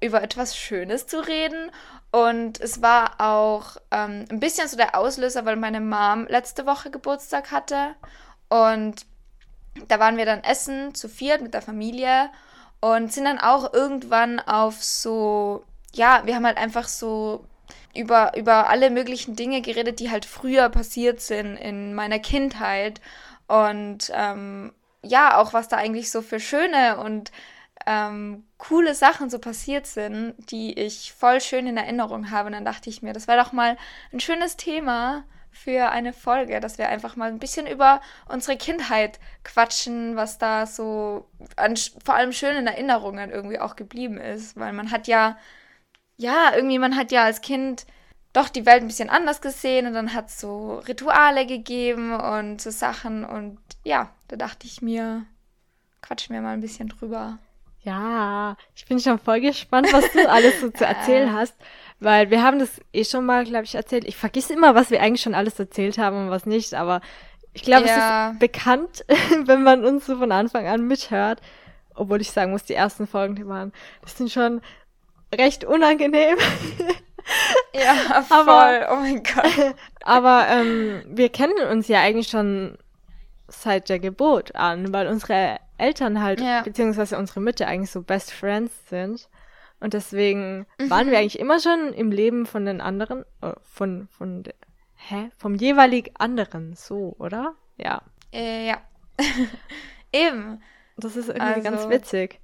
[0.00, 1.70] über etwas Schönes zu reden.
[2.10, 6.90] Und es war auch ähm, ein bisschen so der Auslöser, weil meine Mom letzte Woche
[6.90, 7.94] Geburtstag hatte.
[8.48, 9.06] Und
[9.88, 12.30] da waren wir dann essen zu viert mit der Familie
[12.80, 17.44] und sind dann auch irgendwann auf so, ja, wir haben halt einfach so
[17.94, 23.00] über, über alle möglichen Dinge geredet, die halt früher passiert sind in meiner Kindheit.
[23.48, 27.32] Und ähm, ja, auch was da eigentlich so für schöne und
[27.86, 32.48] ähm, coole Sachen so passiert sind, die ich voll schön in Erinnerung habe.
[32.48, 33.76] Und dann dachte ich mir, das wäre doch mal
[34.12, 39.18] ein schönes Thema für eine Folge, dass wir einfach mal ein bisschen über unsere Kindheit
[39.44, 44.90] quatschen, was da so an vor allem schönen Erinnerungen irgendwie auch geblieben ist, weil man
[44.90, 45.36] hat ja
[46.18, 47.86] ja, irgendwie man hat ja als Kind
[48.32, 52.60] doch die Welt ein bisschen anders gesehen und dann hat es so Rituale gegeben und
[52.60, 55.24] so Sachen und ja, da dachte ich mir,
[56.02, 57.38] quatschen wir mal ein bisschen drüber.
[57.88, 61.54] Ja, ich bin schon voll gespannt, was du alles so zu erzählen hast,
[62.00, 64.06] weil wir haben das eh schon mal, glaube ich, erzählt.
[64.06, 67.00] Ich vergesse immer, was wir eigentlich schon alles erzählt haben und was nicht, aber
[67.54, 68.28] ich glaube, ja.
[68.28, 69.06] es ist bekannt,
[69.46, 71.40] wenn man uns so von Anfang an mithört.
[71.94, 73.72] Obwohl ich sagen muss, die ersten Folgen, die waren,
[74.02, 74.60] das sind schon
[75.34, 76.36] recht unangenehm.
[77.74, 78.38] Ja, voll.
[78.38, 79.74] Aber, oh mein Gott.
[80.00, 82.78] Aber ähm, wir kennen uns ja eigentlich schon
[83.48, 86.62] seit der Geburt an, weil unsere Eltern halt, ja.
[86.62, 89.28] beziehungsweise unsere Mütter eigentlich so Best Friends sind.
[89.80, 90.90] Und deswegen mhm.
[90.90, 94.42] waren wir eigentlich immer schon im Leben von den anderen, äh, von, von,
[94.96, 95.30] hä?
[95.36, 97.54] Vom jeweilig anderen, so, oder?
[97.76, 98.02] Ja.
[98.32, 98.82] Äh, ja.
[100.12, 100.62] Eben.
[100.96, 101.70] Das ist irgendwie also.
[101.70, 102.40] ganz witzig.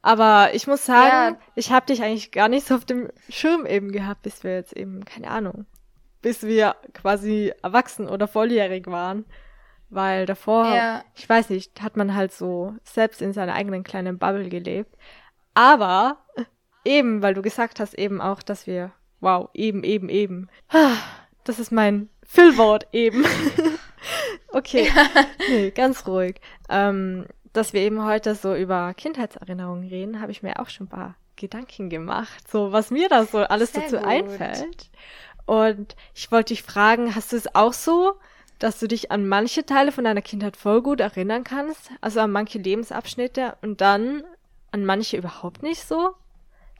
[0.00, 1.46] Aber ich muss sagen, ja.
[1.54, 4.74] ich habe dich eigentlich gar nicht so auf dem Schirm eben gehabt, bis wir jetzt
[4.74, 5.66] eben, keine Ahnung,
[6.22, 9.26] bis wir quasi erwachsen oder volljährig waren.
[9.90, 11.02] Weil davor, ja.
[11.14, 14.94] ich weiß nicht, hat man halt so selbst in seiner eigenen kleinen Bubble gelebt.
[15.54, 16.18] Aber
[16.84, 20.48] eben, weil du gesagt hast eben auch, dass wir, wow, eben, eben, eben.
[21.44, 23.24] Das ist mein Füllwort eben.
[24.52, 25.06] okay, ja.
[25.48, 26.40] nee, ganz ruhig.
[26.68, 30.90] Ähm, dass wir eben heute so über Kindheitserinnerungen reden, habe ich mir auch schon ein
[30.90, 34.06] paar Gedanken gemacht, so was mir da so alles Sehr dazu gut.
[34.06, 34.90] einfällt.
[35.46, 38.14] Und ich wollte dich fragen, hast du es auch so,
[38.58, 42.30] dass du dich an manche Teile von deiner Kindheit voll gut erinnern kannst, also an
[42.30, 44.24] manche Lebensabschnitte und dann
[44.72, 46.14] an manche überhaupt nicht so?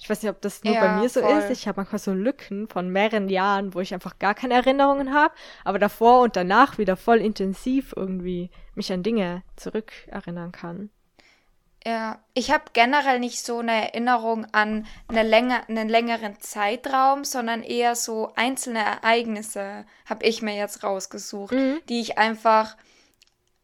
[0.01, 1.39] Ich weiß nicht, ob das nur ja, bei mir so voll.
[1.39, 1.51] ist.
[1.51, 5.35] Ich habe manchmal so Lücken von mehreren Jahren, wo ich einfach gar keine Erinnerungen habe,
[5.65, 10.91] aber davor und danach wieder voll intensiv irgendwie mich an Dinge zurückerinnern kann.
[11.87, 17.63] Ja, ich habe generell nicht so eine Erinnerung an eine länger, einen längeren Zeitraum, sondern
[17.63, 21.81] eher so einzelne Ereignisse habe ich mir jetzt rausgesucht, mhm.
[21.89, 22.77] die ich einfach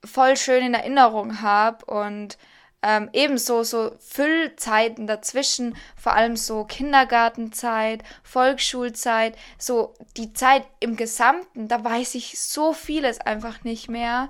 [0.05, 2.38] voll schön in Erinnerung habe und
[2.83, 11.66] ähm, ebenso so Füllzeiten dazwischen, vor allem so Kindergartenzeit, Volksschulzeit, so die Zeit im Gesamten,
[11.66, 14.29] da weiß ich so vieles einfach nicht mehr.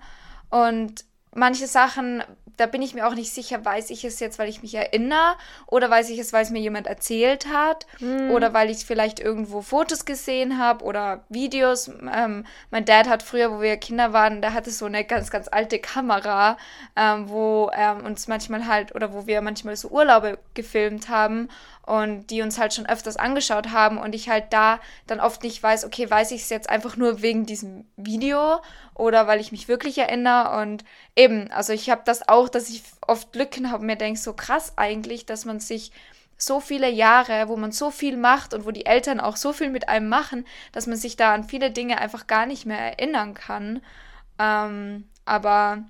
[0.51, 2.23] Und manche Sachen
[2.57, 5.37] da bin ich mir auch nicht sicher, weiß ich es jetzt, weil ich mich erinnere
[5.66, 8.31] oder weiß ich es, weil es mir jemand erzählt hat mhm.
[8.31, 11.88] oder weil ich vielleicht irgendwo Fotos gesehen habe oder Videos.
[11.88, 15.49] Ähm, mein Dad hat früher, wo wir Kinder waren, der hatte so eine ganz, ganz
[15.49, 16.57] alte Kamera,
[16.97, 21.49] ähm, wo ähm, uns manchmal halt oder wo wir manchmal so Urlaube gefilmt haben
[21.87, 25.62] und die uns halt schon öfters angeschaut haben und ich halt da dann oft nicht
[25.62, 28.61] weiß, okay, weiß ich es jetzt einfach nur wegen diesem Video
[28.94, 32.83] oder weil ich mich wirklich erinnere und eben, also ich habe das auch, dass ich
[33.07, 35.92] oft Lücken habe und mir denke, so krass eigentlich, dass man sich
[36.37, 39.70] so viele Jahre, wo man so viel macht und wo die Eltern auch so viel
[39.70, 43.35] mit einem machen, dass man sich da an viele Dinge einfach gar nicht mehr erinnern
[43.35, 43.83] kann.
[44.38, 45.85] Ähm, aber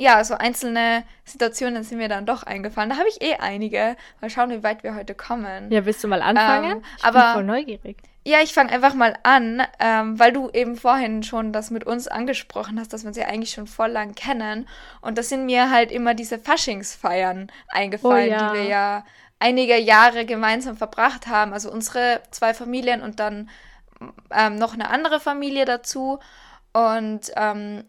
[0.00, 2.88] ja, so einzelne Situationen sind mir dann doch eingefallen.
[2.88, 3.96] Da habe ich eh einige.
[4.22, 5.70] Mal schauen, wie weit wir heute kommen.
[5.70, 6.78] Ja, willst du mal anfangen?
[6.78, 7.98] Ähm, ich aber, bin voll neugierig.
[8.24, 12.08] Ja, ich fange einfach mal an, ähm, weil du eben vorhin schon das mit uns
[12.08, 14.66] angesprochen hast, dass wir uns ja eigentlich schon voll lang kennen.
[15.02, 18.52] Und das sind mir halt immer diese Faschingsfeiern eingefallen, oh, ja.
[18.52, 19.04] die wir ja
[19.38, 21.52] einige Jahre gemeinsam verbracht haben.
[21.52, 23.50] Also unsere zwei Familien und dann
[24.30, 26.20] ähm, noch eine andere Familie dazu.
[26.72, 27.84] Und ähm,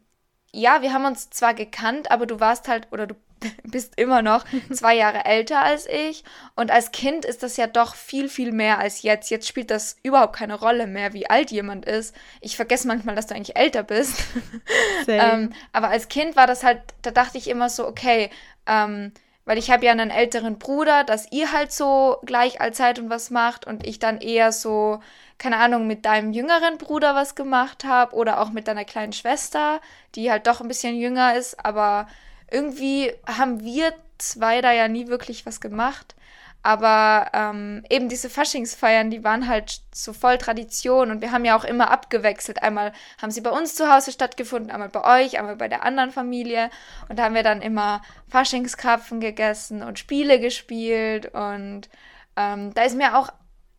[0.54, 3.16] ja, wir haben uns zwar gekannt, aber du warst halt, oder du
[3.64, 6.24] bist immer noch zwei Jahre älter als ich.
[6.56, 9.30] Und als Kind ist das ja doch viel, viel mehr als jetzt.
[9.30, 12.16] Jetzt spielt das überhaupt keine Rolle mehr, wie alt jemand ist.
[12.42, 14.24] Ich vergesse manchmal, dass du eigentlich älter bist.
[15.08, 18.30] ähm, aber als Kind war das halt, da dachte ich immer so, okay,
[18.68, 19.14] ähm,
[19.46, 23.10] weil ich habe ja einen älteren Bruder, dass ihr halt so gleich alt seid und
[23.10, 25.00] was macht und ich dann eher so
[25.42, 29.82] keine Ahnung, mit deinem jüngeren Bruder was gemacht habe oder auch mit deiner kleinen Schwester,
[30.14, 32.08] die halt doch ein bisschen jünger ist, aber
[32.52, 36.14] irgendwie haben wir zwei da ja nie wirklich was gemacht.
[36.62, 41.58] Aber ähm, eben diese Faschingsfeiern, die waren halt so voll Tradition und wir haben ja
[41.58, 42.62] auch immer abgewechselt.
[42.62, 46.12] Einmal haben sie bei uns zu Hause stattgefunden, einmal bei euch, einmal bei der anderen
[46.12, 46.70] Familie.
[47.10, 51.34] Und da haben wir dann immer Faschingskrapfen gegessen und Spiele gespielt.
[51.34, 51.90] Und
[52.38, 53.30] ähm, da ist mir auch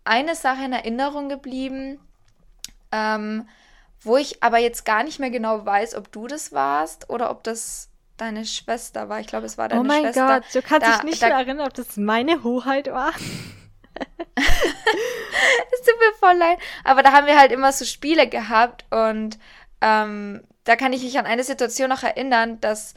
[0.04, 2.00] eine Sache in Erinnerung geblieben,
[2.90, 3.48] ähm,
[4.00, 7.44] wo ich aber jetzt gar nicht mehr genau weiß, ob du das warst oder ob
[7.44, 9.20] das deine Schwester war.
[9.20, 9.98] Ich glaube, es war deine Schwester.
[9.98, 10.40] Oh mein Schwester.
[10.40, 13.12] Gott, du kannst da, dich nicht da, mehr erinnern, ob das meine Hoheit war.
[14.34, 16.58] es tut mir voll leid.
[16.84, 19.38] Aber da haben wir halt immer so Spiele gehabt und
[19.80, 22.94] ähm, da kann ich mich an eine Situation noch erinnern, dass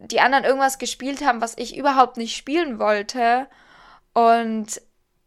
[0.00, 3.46] die anderen irgendwas gespielt haben, was ich überhaupt nicht spielen wollte.
[4.12, 4.80] Und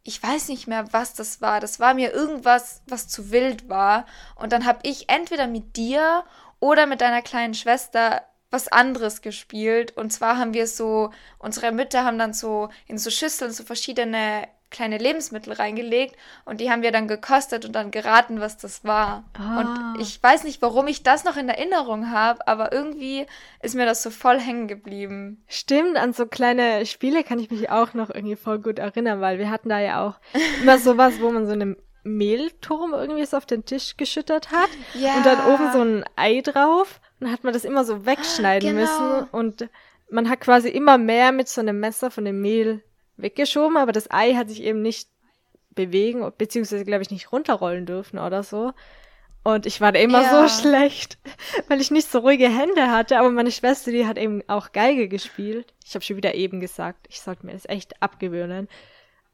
[0.03, 1.59] ich weiß nicht mehr, was das war.
[1.59, 4.05] Das war mir irgendwas, was zu wild war.
[4.35, 6.25] Und dann habe ich entweder mit dir
[6.59, 9.95] oder mit deiner kleinen Schwester was anderes gespielt.
[9.97, 14.47] Und zwar haben wir so, unsere Mütter haben dann so in so Schüsseln so verschiedene
[14.73, 19.23] kleine Lebensmittel reingelegt und die haben wir dann gekostet und dann geraten, was das war.
[19.39, 19.59] Ah.
[19.93, 23.25] Und ich weiß nicht, warum ich das noch in Erinnerung habe, aber irgendwie
[23.61, 25.41] ist mir das so voll hängen geblieben.
[25.47, 29.39] Stimmt, an so kleine Spiele kann ich mich auch noch irgendwie voll gut erinnern, weil
[29.39, 30.15] wir hatten da ja auch
[30.61, 35.15] immer sowas, wo man so einen Mehlturm irgendwie so auf den Tisch geschüttet hat Ja.
[35.15, 38.69] und dann oben so ein Ei drauf und dann hat man das immer so wegschneiden
[38.75, 38.81] Genau.
[38.81, 39.69] müssen und
[40.09, 42.83] man hat quasi immer mehr mit so einem Messer von dem Mehl
[43.17, 45.09] weggeschoben, aber das Ei hat sich eben nicht
[45.71, 48.73] bewegen, beziehungsweise glaube ich nicht runterrollen dürfen oder so.
[49.45, 50.47] Und ich war da immer Ja.
[50.47, 51.17] so schlecht,
[51.67, 55.07] weil ich nicht so ruhige Hände hatte, aber meine Schwester, die hat eben auch Geige
[55.09, 55.73] gespielt.
[55.85, 58.69] Ich habe schon wieder eben gesagt, ich sollte mir das echt abgewöhnen.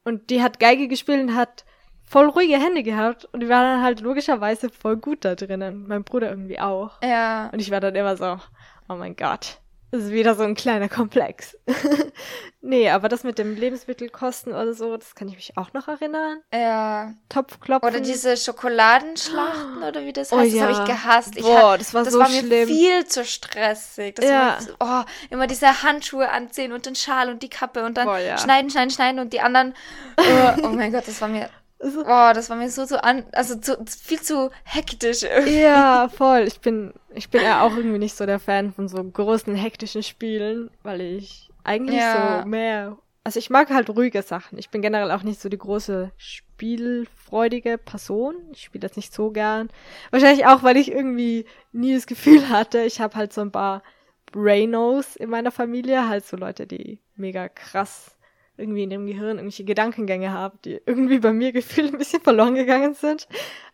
[0.03, 1.63] Und die hat Geige gespielt und hat
[2.03, 5.85] voll ruhige Hände gehabt und die war dann halt logischerweise voll gut da drinnen.
[5.87, 6.99] Mein Bruder irgendwie auch.
[7.03, 7.49] Ja.
[7.53, 8.39] Und ich war dann immer so,
[8.87, 9.59] oh mein Gott,
[9.91, 11.57] das ist wieder so ein kleiner Komplex.
[12.61, 16.41] nee, aber das mit dem Lebensmittelkosten oder so, das kann ich mich auch noch erinnern.
[16.53, 17.13] Ja.
[17.29, 17.89] Topfklopfen.
[17.89, 20.79] Oder diese Schokoladenschlachten oder wie das Oh heißt, das habe ja.
[20.83, 21.35] ich gehasst.
[21.37, 22.67] Ich Boah, hab- das war das so war mir schlimm.
[22.67, 24.15] viel zu stressig.
[24.15, 24.57] Das Ja.
[24.79, 28.19] war oh, immer diese Handschuhe anziehen und den Schal und die Kappe und dann Boah,
[28.19, 28.37] ja.
[28.37, 29.73] schneiden, schneiden, schneiden und die anderen.
[30.17, 30.23] Oh,
[30.63, 31.49] oh mein Gott, das war mir.
[31.79, 35.61] Also- Oh, das war mir so, so an, also zu, viel zu hektisch irgendwie.
[35.61, 36.41] Ja, voll.
[36.47, 40.03] Ich bin, ich bin ja auch irgendwie nicht so der Fan von so großen, hektischen
[40.03, 42.41] Spielen, weil ich eigentlich Ja.
[42.41, 42.97] so mehr.
[43.23, 44.57] Also ich mag halt ruhige Sachen.
[44.57, 48.35] Ich bin generell auch nicht so die große spielfreudige Person.
[48.53, 49.69] Ich spiele das nicht so gern.
[50.11, 53.83] Wahrscheinlich auch, weil ich irgendwie nie das Gefühl hatte, ich habe halt so ein paar
[54.31, 58.15] Brainos in meiner Familie, halt so Leute, die mega krass
[58.59, 62.55] irgendwie in ihrem Gehirn irgendwelche Gedankengänge haben, die irgendwie bei mir gefühlt ein bisschen verloren
[62.55, 63.27] gegangen sind.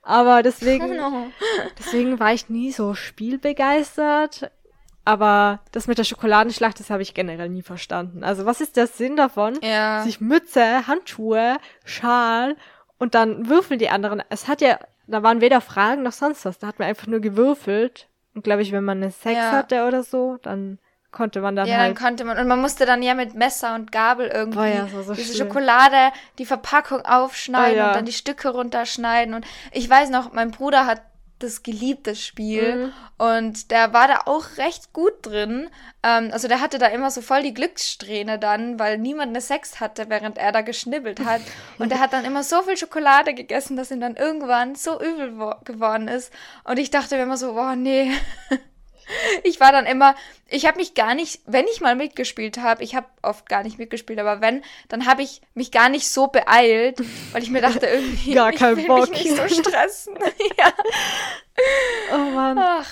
[0.03, 1.27] Aber deswegen No.
[1.79, 4.51] Deswegen war ich nie so spielbegeistert.
[5.07, 8.23] Aber das mit der Schokoladenschlacht, das habe ich generell nie verstanden.
[8.23, 10.01] Also was ist der Sinn davon, Ja.
[10.01, 12.55] sich Mütze, Handschuhe, Schal
[12.97, 14.23] und dann würfeln die anderen.
[14.29, 16.57] Es hat ja, da waren weder Fragen noch sonst was.
[16.57, 18.07] Da hat man einfach nur gewürfelt.
[18.33, 19.51] Und glaube ich, wenn man eine Sex Ja.
[19.51, 20.79] hatte oder so, dann
[21.15, 21.97] konnte man dann Ja, dann halt.
[21.97, 25.13] konnte man, und man musste dann ja mit Messer und Gabel irgendwie Boah, ja, so
[25.15, 25.47] diese schlimm.
[25.47, 27.87] Schokolade, die Verpackung aufschneiden Ah, ja.
[27.87, 29.33] und dann die Stücke runterschneiden.
[29.33, 31.01] Und ich weiß noch, mein Bruder hat
[31.39, 32.75] das geliebt, das Spiel.
[32.87, 32.93] Mhm.
[33.17, 35.69] Und der war da auch recht gut drin.
[36.01, 39.81] Ähm, also der hatte da immer so voll die Glückssträhne dann, weil niemand eine Sex
[39.81, 41.41] hatte, während er da geschnibbelt hat.
[41.77, 45.37] Und er hat dann immer so viel Schokolade gegessen, dass ihm dann irgendwann so übel
[45.37, 46.31] wo- geworden ist.
[46.63, 48.11] Und ich dachte mir immer so, boah, nee.
[49.43, 50.15] Ich war dann immer,
[50.49, 53.77] ich habe mich gar nicht, wenn ich mal mitgespielt habe, ich habe oft gar nicht
[53.77, 56.99] mitgespielt, aber wenn, dann habe ich mich gar nicht so beeilt,
[57.31, 59.09] weil ich mir dachte irgendwie, Gar ich kein will Bock.
[59.09, 60.15] mich nicht so stressen.
[60.57, 60.73] ja.
[62.13, 62.57] Oh Mann.
[62.59, 62.85] Ach,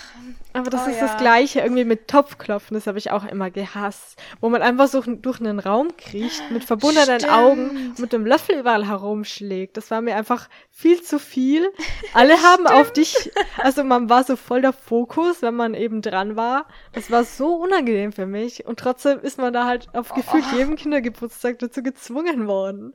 [0.54, 1.08] Aber das Oh ist ja.
[1.08, 4.18] das Gleiche irgendwie mit Topfklopfen, das habe ich auch immer gehasst.
[4.40, 7.34] Wo man einfach so durch einen Raum kriecht, mit verbundenen Stimmt.
[7.34, 9.76] Augen und mit dem Löffel überall herumschlägt.
[9.78, 11.70] Das war mir einfach viel zu viel.
[12.14, 16.36] Alle haben auf dich, also man war so voll der Fokus, wenn man eben dran
[16.36, 16.66] war.
[16.94, 18.66] Das war so unangenehm für mich.
[18.66, 20.58] Und trotzdem ist man da halt auf gefühlt Oh.
[20.58, 22.94] jedem Kindergeburtstag dazu gezwungen worden.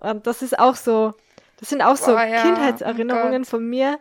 [0.00, 1.14] Und das ist auch so,
[1.58, 2.42] das sind auch so Boah, ja.
[2.42, 3.98] Kindheitserinnerungen Oh von mir,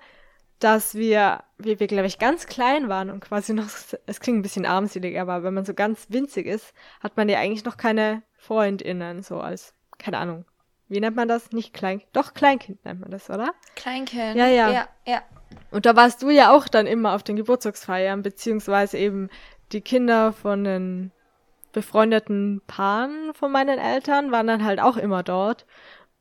[0.60, 3.68] dass wir, wie wir, glaube ich, ganz klein waren und quasi noch,
[4.06, 7.40] es klingt ein bisschen armselig, aber wenn man so ganz winzig ist, hat man ja
[7.40, 10.46] eigentlich noch keine FreundInnen, so als, keine Ahnung.
[10.88, 11.52] Wie nennt man das?
[11.52, 13.54] Nicht Klein, doch Kleinkind nennt man das, oder?
[13.76, 14.36] Kleinkind.
[14.36, 14.72] Ja, ja.
[14.72, 15.22] Ja, ja.
[15.72, 19.30] Und da warst du ja auch dann immer auf den Geburtstagsfeiern, beziehungsweise eben
[19.72, 21.12] die Kinder von den
[21.72, 25.66] befreundeten Paaren von meinen Eltern waren dann halt auch immer dort.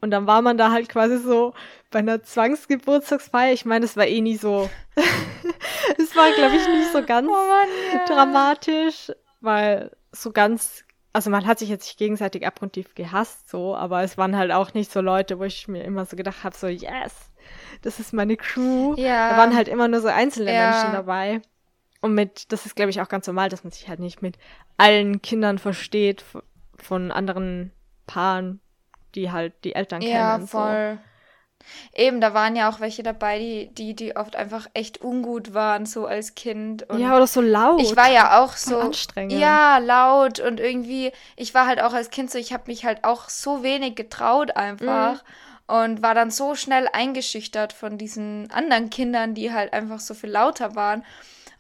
[0.05, 1.55] Und dann war man da halt quasi so
[1.91, 3.55] bei einer Zwangsgeburtstagsfeier.
[3.55, 4.69] Ich meine, es war eh nie so.
[5.99, 8.05] Es war, glaube ich, nicht so ganz Oh Mann, ja.
[8.05, 14.03] dramatisch, weil so ganz, also man hat sich jetzt nicht gegenseitig abgrundtief gehasst, so, aber
[14.03, 16.67] es waren halt auch nicht so Leute, wo ich mir immer so gedacht habe, so,
[16.67, 17.31] yes,
[17.81, 18.95] das ist meine Crew.
[18.97, 19.31] Ja.
[19.31, 20.71] Da waren halt immer nur so einzelne Ja.
[20.71, 21.41] Menschen dabei.
[22.03, 24.37] Und mit, das ist, glaube ich, auch ganz normal, dass man sich halt nicht mit
[24.77, 26.25] allen Kindern versteht
[26.77, 27.73] von anderen
[28.07, 28.61] Paaren,
[29.15, 30.47] die halt die Eltern Ja, kennen.
[30.47, 30.59] So.
[30.59, 30.99] voll.
[31.95, 35.87] Eben, da waren ja auch welche dabei, die, die, die oft einfach echt ungut waren,
[35.87, 36.89] so als Kind.
[36.91, 37.81] Und ja, oder so laut.
[37.81, 39.33] ich war ja auch so, anstrengend.
[39.33, 43.05] ja, laut und irgendwie, ich war halt auch als Kind so, ich habe mich halt
[43.05, 45.23] auch so wenig getraut einfach
[45.69, 45.75] Mhm.
[45.75, 50.31] und war dann so schnell eingeschüchtert von diesen anderen Kindern, die halt einfach so viel
[50.31, 51.03] lauter waren.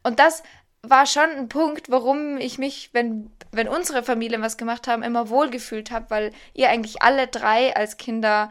[0.03, 0.43] Und das
[0.88, 5.29] war schon ein Punkt, warum ich mich, wenn, wenn unsere Familien was gemacht haben, immer
[5.29, 8.51] wohlgefühlt habe, weil ihr eigentlich alle drei als Kinder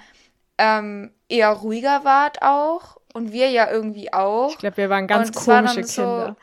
[0.57, 4.51] ähm, eher ruhiger wart auch und wir ja irgendwie auch.
[4.51, 6.35] Ich glaube, wir waren ganz Und komische so- Kinder.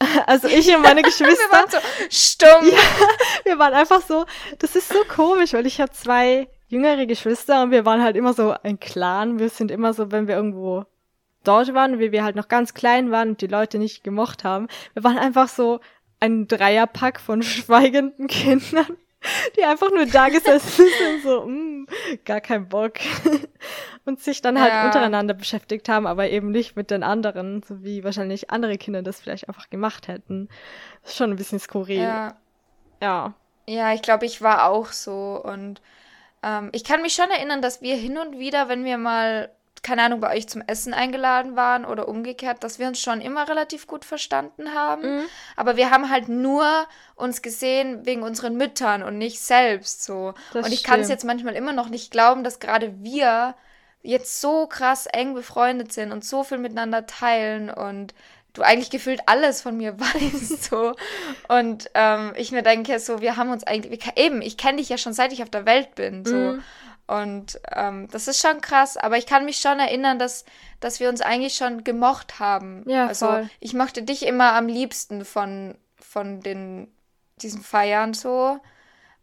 [0.26, 1.78] Also ich und meine wir Geschwister, waren so
[2.10, 2.70] stumm.
[3.44, 4.26] wir waren einfach so,
[4.58, 8.34] das ist so komisch, weil ich habe zwei jüngere Geschwister und wir waren halt immer
[8.34, 9.38] so ein Clan.
[9.38, 10.84] Wir sind immer so, wenn wir irgendwo
[11.44, 14.68] dort waren, wie wir halt noch ganz klein waren und die Leute nicht gemocht haben,
[14.94, 15.80] wir waren einfach so
[16.20, 18.96] ein Dreierpack von schweigenden Kindern,
[19.56, 21.86] die einfach nur da gesessen sind, so, mm,
[22.24, 22.94] gar kein Bock.
[24.06, 24.84] Und sich dann halt Ja.
[24.84, 29.18] untereinander beschäftigt haben, aber eben nicht mit den anderen, so wie wahrscheinlich andere Kinder das
[29.20, 30.50] vielleicht einfach gemacht hätten.
[31.00, 32.02] Das ist schon ein bisschen skurril.
[32.02, 32.36] Ja.
[33.00, 33.32] ja.
[33.66, 35.40] Ja, ich glaube, ich war auch so.
[35.42, 35.80] Und
[36.42, 39.48] ähm, ich kann mich schon erinnern, dass wir hin und wieder, wenn wir mal,
[39.84, 43.48] keine Ahnung, bei euch zum Essen eingeladen waren oder umgekehrt, dass wir uns schon immer
[43.48, 45.18] relativ gut verstanden haben.
[45.18, 45.22] Mhm.
[45.56, 46.66] Aber wir haben halt nur
[47.14, 50.34] uns gesehen wegen unseren Müttern und nicht selbst so.
[50.54, 53.54] Das und ich kann es jetzt manchmal immer noch nicht glauben, dass gerade wir
[54.02, 58.14] jetzt so krass eng befreundet sind und so viel miteinander teilen und
[58.54, 60.94] du eigentlich gefühlt alles von mir weißt so
[61.48, 64.90] und ähm, ich mir denke so wir haben uns eigentlich wir, eben ich kenne dich
[64.90, 66.62] ja schon seit ich auf der Welt bin so Mhm.
[67.06, 70.44] Und ähm, das ist schon krass aber ich kann mich schon erinnern dass
[70.80, 73.50] dass wir uns eigentlich schon gemocht haben Ja, also voll.
[73.60, 76.88] ich mochte dich immer am liebsten von von den
[77.36, 78.58] diesen Feiern so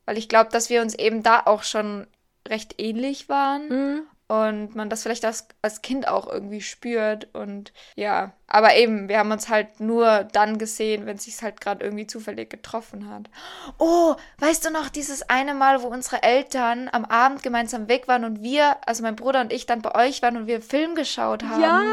[0.06, 2.06] weil ich glaube dass wir uns eben da auch schon
[2.48, 4.02] recht ähnlich waren Mhm.
[4.32, 9.18] Und man das vielleicht als, als Kind auch irgendwie spürt und ja, aber eben, wir
[9.18, 13.24] haben uns halt nur dann gesehen, wenn es sich halt gerade irgendwie zufällig getroffen hat.
[13.78, 18.24] Oh, weißt du noch dieses eine Mal, wo unsere Eltern am Abend gemeinsam weg waren
[18.24, 20.96] und wir, also mein Bruder und ich dann bei euch waren und wir einen Film
[20.96, 21.62] geschaut haben?
[21.62, 21.84] Ja,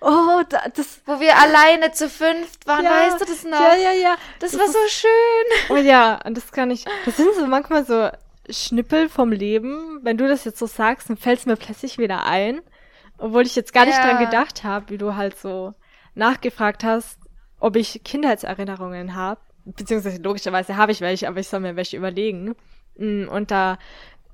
[0.00, 3.60] oh, da, das, Wo wir alleine zu fünft waren, ja, weißt du das noch?
[3.60, 4.16] Ja, ja, ja.
[4.38, 5.68] Das, das war so schön.
[5.68, 8.08] Oh ja, und das kann ich, das sind so manchmal so
[8.52, 10.00] Schnippel vom Leben.
[10.02, 12.60] Wenn du das jetzt so sagst, dann fällt es mir plötzlich wieder ein.
[13.18, 14.04] Obwohl ich jetzt gar nicht Ja.
[14.14, 15.74] dran gedacht habe, wie du halt so
[16.14, 17.18] nachgefragt hast,
[17.60, 19.40] ob ich Kindheitserinnerungen habe.
[19.64, 22.54] Beziehungsweise logischerweise habe ich welche, aber ich soll mir welche überlegen.
[22.96, 23.78] Mm, Und da,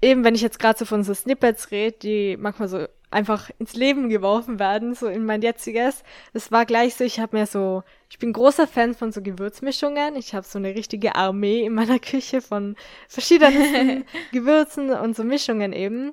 [0.01, 3.75] eben wenn ich jetzt gerade so von so Snippets rede, die manchmal so einfach ins
[3.75, 7.83] Leben geworfen werden, so in mein jetziges, das war gleich so, ich habe mir so,
[8.11, 10.17] ich bin großer Fan von so Gewürzmischungen.
[10.17, 12.77] Ich habe so eine richtige Armee in meiner Küche von
[13.09, 16.13] verschiedensten Gewürzen und so Mischungen eben.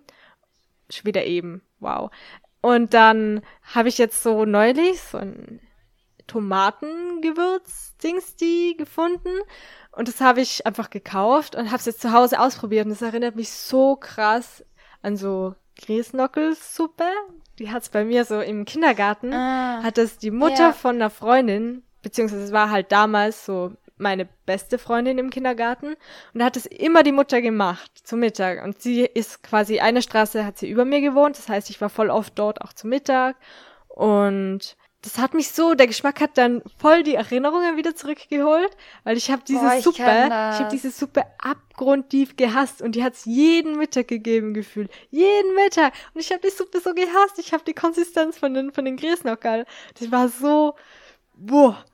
[0.90, 2.12] Schon wieder eben, wow.
[2.62, 3.42] Und dann
[3.74, 5.60] habe ich jetzt so neulich so ein
[6.28, 7.95] Tomatengewürz-Dings
[8.40, 9.30] die gefunden.
[9.92, 12.86] Und das habe ich einfach gekauft und habe es jetzt zu Hause ausprobiert.
[12.86, 14.64] Und das erinnert mich so krass
[15.02, 17.06] an so Grießnockelsuppe.
[17.60, 19.34] Die hat's bei mir so im Kindergarten.
[19.34, 19.82] Ah.
[19.84, 20.74] Hat das die Mutter Ja.
[20.74, 25.96] von einer Freundin, beziehungsweise es war halt damals so meine beste Freundin im Kindergarten.
[26.34, 28.62] Und da hat es immer die Mutter gemacht zum Mittag.
[28.64, 31.38] Und sie ist quasi eine Straße, hat sie über mir gewohnt.
[31.38, 33.38] Das heißt, ich war voll oft dort auch zum Mittag.
[33.88, 39.16] Und das hat mich so, der Geschmack hat dann voll die Erinnerungen wieder zurückgeholt, weil
[39.16, 40.60] ich habe diese Boah, ich Suppe, ich das.
[40.60, 45.94] habe diese Suppe abgrundtief gehasst und die hat's jeden Mittag gegeben gefühlt, jeden Mittag.
[46.16, 48.98] Und ich habe die Suppe so gehasst, ich habe die Konsistenz von den von den
[48.98, 49.68] Grießnockerl,
[50.00, 50.74] die war so,
[51.36, 51.86] boah,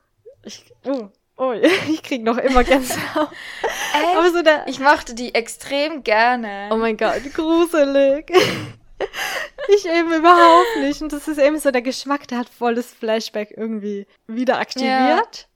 [0.42, 1.52] ich, oh, oh,
[1.90, 3.28] ich krieg noch immer Gänsehaut,
[4.16, 6.70] aber so der, Ich mochte die extrem gerne.
[6.72, 8.32] Oh mein Gott, gruselig.
[9.68, 11.02] ich eben überhaupt nicht.
[11.02, 15.48] Und das ist eben so der Geschmack, der hat voll das Flashback irgendwie wieder aktiviert.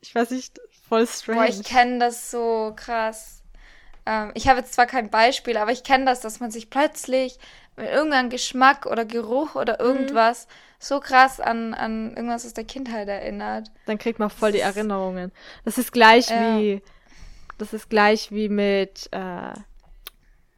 [0.00, 1.40] Ich weiß nicht, voll strange.
[1.40, 3.42] Boah, ich kenne das so krass.
[4.06, 7.38] Ähm, ich habe jetzt zwar kein Beispiel, aber ich kenne das, dass man sich plötzlich
[7.76, 9.60] mit irgendeinem Geschmack oder Geruch Mhm.
[9.60, 13.70] oder irgendwas so krass an, an irgendwas aus der Kindheit erinnert.
[13.86, 15.30] Dann kriegt man voll die Erinnerungen.
[15.64, 16.58] Das ist gleich Ja.
[16.58, 16.82] wie,
[17.58, 19.52] das ist gleich wie mit, äh,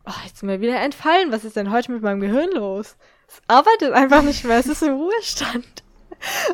[0.07, 1.33] oh, jetzt ist mir wieder entfallen.
[1.33, 2.97] Was ist denn heute mit meinem Gehirn los?
[3.29, 4.59] Es arbeitet einfach nicht mehr.
[4.59, 5.83] Es ist im Ruhestand.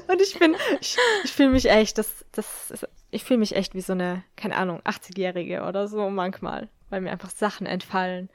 [0.07, 3.75] Und ich bin, ich, ich fühle mich echt, das, das ist, ich fühle mich echt
[3.75, 8.31] wie so eine, keine Ahnung, 80-Jährige oder so manchmal, weil mir einfach Sachen entfallen.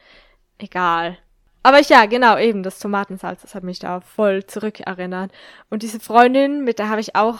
[0.58, 1.18] Egal.
[1.64, 5.32] Aber ich, ja, genau, eben, das Tomatensalz, das hat mich da voll zurückerinnert.
[5.70, 7.40] Und diese Freundin, mit der habe ich auch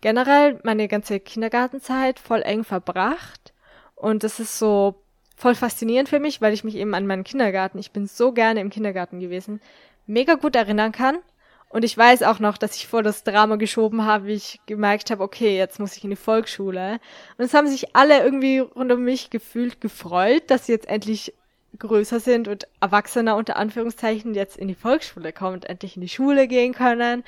[0.00, 3.54] generell meine ganze Kindergartenzeit voll eng verbracht.
[3.94, 5.03] Und das ist so
[5.36, 8.60] voll faszinierend für mich, weil ich mich eben an meinen Kindergarten, ich bin so gerne
[8.60, 9.60] im Kindergarten gewesen,
[10.06, 11.18] mega gut erinnern kann.
[11.68, 15.10] Und ich weiß auch noch, dass ich vor das Drama geschoben habe, wie ich gemerkt
[15.10, 17.00] habe, okay, jetzt muss ich in die Volksschule.
[17.36, 21.34] Und es haben sich alle irgendwie rund um mich gefühlt gefreut, dass sie jetzt endlich
[21.76, 26.08] größer sind und erwachsener unter Anführungszeichen jetzt in die Volksschule kommen und endlich in die
[26.08, 27.24] Schule gehen können.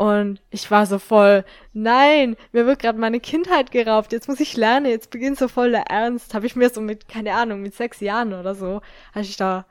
[0.00, 1.44] Und ich war so voll,
[1.74, 5.72] nein, mir wird gerade meine Kindheit geraubt, jetzt muss ich lernen, jetzt beginnt so voll
[5.72, 6.32] der Ernst.
[6.32, 8.80] Habe ich mir so mit, keine Ahnung, mit sechs Jahren oder so,
[9.14, 9.66] habe ich da,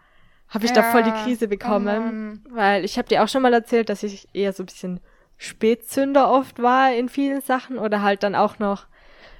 [0.47, 2.43] habe ich ja, da voll die Krise bekommen.
[2.45, 4.99] Oh weil ich habe dir auch schon mal erzählt, dass ich eher so ein bisschen
[5.39, 8.85] Spätzünder oft war in vielen Sachen oder halt dann auch noch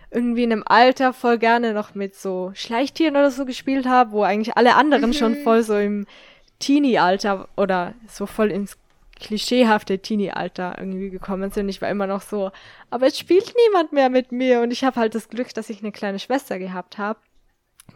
[0.09, 4.23] irgendwie in einem Alter voll gerne noch mit so Schleichtieren oder so gespielt habe, wo
[4.23, 5.13] eigentlich alle anderen mhm.
[5.13, 6.07] schon voll so im
[6.57, 8.75] Teenie-Alter oder so voll ins
[9.19, 11.69] klischeehafte Teenie-Alter irgendwie gekommen sind.
[11.69, 12.51] Ich war immer noch so,
[12.89, 15.79] aber es spielt niemand mehr mit mir und ich habe halt das Glück, dass ich
[15.79, 17.19] eine kleine Schwester gehabt habe,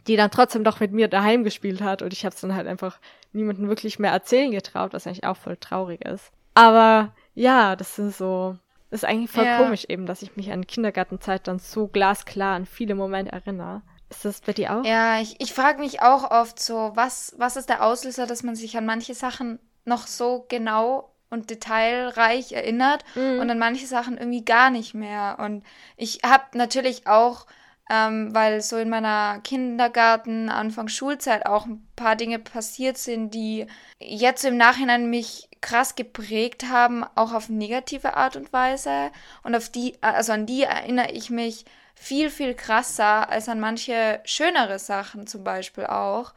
[0.07, 2.67] die dann trotzdem doch mit mir daheim gespielt hat und ich habe es dann halt
[2.67, 2.99] einfach
[3.31, 6.31] niemandem wirklich mehr erzählen getraut, was eigentlich auch voll traurig ist.
[6.55, 8.57] Aber ja, das ist so,
[8.89, 9.57] das ist eigentlich voll ja.
[9.57, 13.81] komisch eben, dass ich mich an Kindergartenzeit dann so glasklar an viele Momente erinnere.
[14.09, 14.85] Ist das bei dir auch?
[14.85, 18.55] Ja, ich, ich frage mich auch oft so, was, was ist der Auslöser, dass man
[18.55, 23.39] sich an manche Sachen noch so genau und detailreich erinnert mhm.
[23.39, 25.37] und an manche Sachen irgendwie gar nicht mehr.
[25.39, 25.63] Und
[25.97, 27.47] ich habe natürlich auch,
[27.89, 33.65] ähm, weil so in meiner Kindergarten, Anfang Schulzeit auch ein paar Dinge passiert sind, die
[33.99, 39.11] jetzt im Nachhinein mich krass geprägt haben, auch auf negative Art und Weise.
[39.43, 41.65] Und auf die, also an die erinnere ich mich
[41.95, 46.33] viel, viel krasser als an manche schönere Sachen zum Beispiel auch.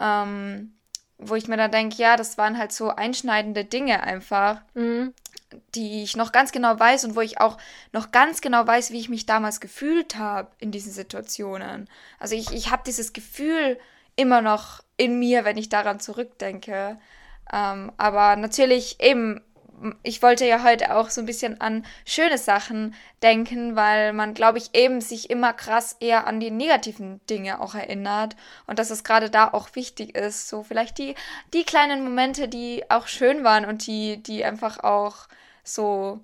[0.00, 0.73] Ähm,
[1.18, 5.14] wo ich mir dann denke, ja, das waren halt so einschneidende Dinge einfach, mhm.
[5.74, 7.58] die ich noch ganz genau weiß und wo ich auch
[7.92, 11.88] noch ganz genau weiß, wie ich mich damals gefühlt habe in diesen Situationen.
[12.18, 13.78] Also ich, ich habe dieses Gefühl
[14.16, 16.98] immer noch in mir, wenn ich daran zurückdenke.
[17.52, 19.40] Ähm, aber natürlich eben
[20.02, 24.58] ich wollte ja heute auch so ein bisschen an schöne Sachen denken, weil man, glaube
[24.58, 29.04] ich, eben sich immer krass eher an die negativen Dinge auch erinnert und dass es
[29.04, 31.14] gerade da auch wichtig ist, so vielleicht die,
[31.52, 35.28] die kleinen Momente, die auch schön waren und die, die einfach auch
[35.62, 36.20] so,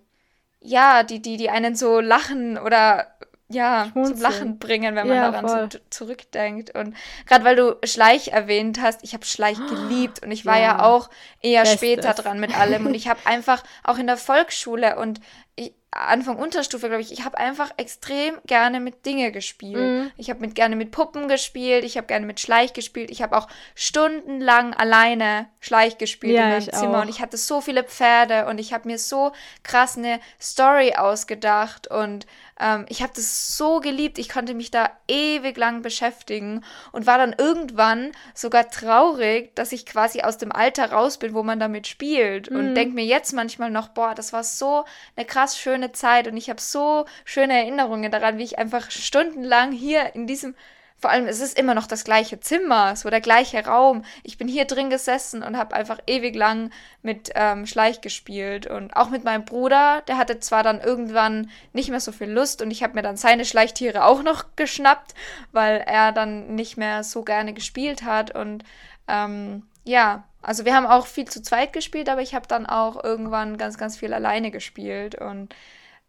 [0.61, 3.15] ja, die, die, die einen so lachen oder
[3.51, 4.17] ja, Schmunzeln.
[4.17, 6.75] zum Lachen bringen, wenn man ja, daran so zurückdenkt.
[6.75, 6.95] Und
[7.27, 10.83] gerade weil du Schleich erwähnt hast, ich habe Schleich geliebt und ich war ja, ja
[10.85, 11.79] auch eher Bestes.
[11.79, 12.87] später dran mit allem.
[12.87, 15.21] Und ich habe einfach auch in der Volksschule und
[15.57, 19.81] ich, Anfang Unterstufe, glaube ich, ich habe einfach extrem gerne mit Dinge gespielt.
[19.81, 20.11] Mhm.
[20.17, 23.37] Ich habe mit gerne mit Puppen gespielt, ich habe gerne mit Schleich gespielt, ich habe
[23.37, 27.03] auch stundenlang alleine Schleich gespielt ja, in meinem Zimmer auch.
[27.03, 29.33] und ich hatte so viele Pferde und ich habe mir so
[29.65, 32.25] krass eine Story ausgedacht und
[32.61, 37.19] ähm, ich habe das so geliebt, ich konnte mich da ewig lang beschäftigen und war
[37.19, 41.87] dann irgendwann sogar traurig, dass ich quasi aus dem Alter raus bin, wo man damit
[41.87, 42.51] spielt.
[42.51, 42.57] Mhm.
[42.57, 44.85] Und denke mir jetzt manchmal noch, boah, das war so
[45.17, 49.73] eine krass schöne Zeit und ich habe so schöne Erinnerungen daran, wie ich einfach stundenlang
[49.73, 50.55] hier in diesem
[51.01, 54.05] vor allem, es ist immer noch das gleiche Zimmer, so der gleiche Raum.
[54.23, 56.71] Ich bin hier drin gesessen und habe einfach ewig lang
[57.03, 58.67] mit ähm, Schleich gespielt.
[58.67, 62.61] Und auch mit meinem Bruder, der hatte zwar dann irgendwann nicht mehr so viel Lust
[62.61, 65.15] und ich habe mir dann seine Schleichtiere auch noch geschnappt,
[65.53, 68.35] weil er dann nicht mehr so gerne gespielt hat.
[68.35, 68.63] Und
[69.09, 73.03] ähm, ja, also wir haben auch viel zu zweit gespielt, aber ich habe dann auch
[73.03, 75.15] irgendwann ganz, ganz viel alleine gespielt.
[75.15, 75.55] Und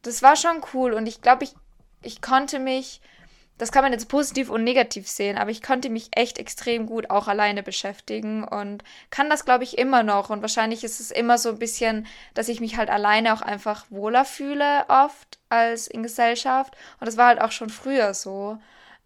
[0.01, 0.91] das war schon cool.
[0.91, 1.53] Und ich glaube, ich,
[2.01, 2.99] ich konnte mich
[3.61, 7.11] das kann man jetzt positiv und negativ sehen, aber ich konnte mich echt extrem gut
[7.11, 10.31] auch alleine beschäftigen und kann das, glaube ich, immer noch.
[10.31, 13.85] Und wahrscheinlich ist es immer so ein bisschen, dass ich mich halt alleine auch einfach
[13.91, 16.75] wohler fühle oft als in Gesellschaft.
[16.99, 18.57] Und das war halt auch schon früher so.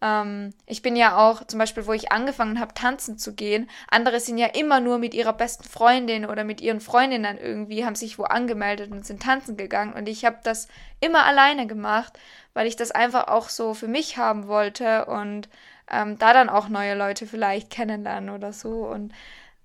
[0.01, 4.21] Ähm, ich bin ja auch, zum Beispiel, wo ich angefangen habe, tanzen zu gehen, andere
[4.21, 8.17] sind ja immer nur mit ihrer besten Freundin oder mit ihren Freundinnen irgendwie, haben sich
[8.17, 9.91] wo angemeldet und sind tanzen gegangen.
[9.91, 10.69] Und ich habe das
[11.01, 12.17] immer alleine gemacht,
[12.55, 15.49] weil ich das einfach auch so für mich haben wollte und
[15.91, 18.87] ähm, da dann auch neue Leute vielleicht kennenlernen oder so.
[18.87, 19.13] Und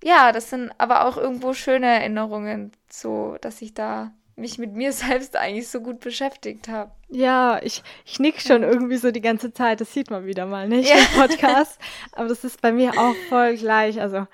[0.03, 4.91] ja, das sind aber auch irgendwo schöne Erinnerungen, so dass ich da mich mit mir
[4.93, 6.91] selbst eigentlich so gut beschäftigt habe.
[7.07, 9.79] Ja, ich, ich nick schon irgendwie so die ganze Zeit.
[9.79, 10.97] Das sieht man wieder mal nicht ja.
[10.97, 11.79] im Podcast.
[12.11, 14.01] Aber das ist bei mir auch voll gleich.
[14.01, 14.27] Also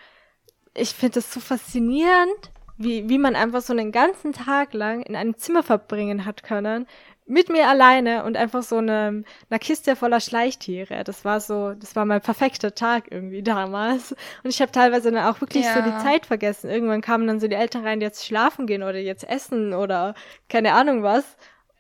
[0.74, 5.16] ich finde es so faszinierend, wie, wie man einfach so einen ganzen Tag lang in
[5.16, 6.88] einem Zimmer verbringen hat können,
[7.28, 11.04] mit mir alleine und einfach so eine, eine Kiste voller Schleichtiere.
[11.04, 14.14] Das war so, das war mein perfekter Tag irgendwie damals.
[14.44, 15.74] Und ich habe teilweise dann auch wirklich ja.
[15.74, 16.70] so die Zeit vergessen.
[16.70, 20.16] Irgendwann kamen dann so die Eltern rein, die jetzt schlafen gehen oder jetzt essen oder
[20.48, 21.38] keine Ahnung was.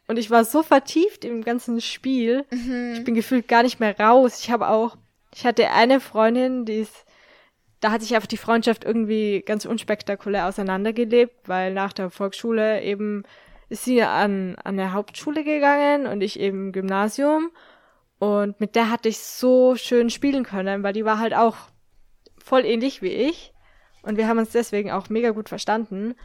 [0.07, 2.45] Und ich war so vertieft im ganzen Spiel.
[2.51, 2.93] Mhm.
[2.95, 4.41] Ich bin gefühlt gar nicht mehr raus.
[4.41, 4.97] Ich habe auch,
[5.33, 7.05] ich hatte eine Freundin, die ist
[7.79, 13.23] da hat sich einfach die Freundschaft irgendwie ganz unspektakulär auseinandergelebt, weil nach der Volksschule eben
[13.69, 17.51] ist sie an, an der Hauptschule gegangen und ich eben Gymnasium.
[18.19, 21.55] Und mit der hatte ich so schön spielen können, weil die war halt auch
[22.43, 23.53] voll ähnlich wie ich.
[24.01, 26.15] Und wir haben uns deswegen auch mega gut verstanden.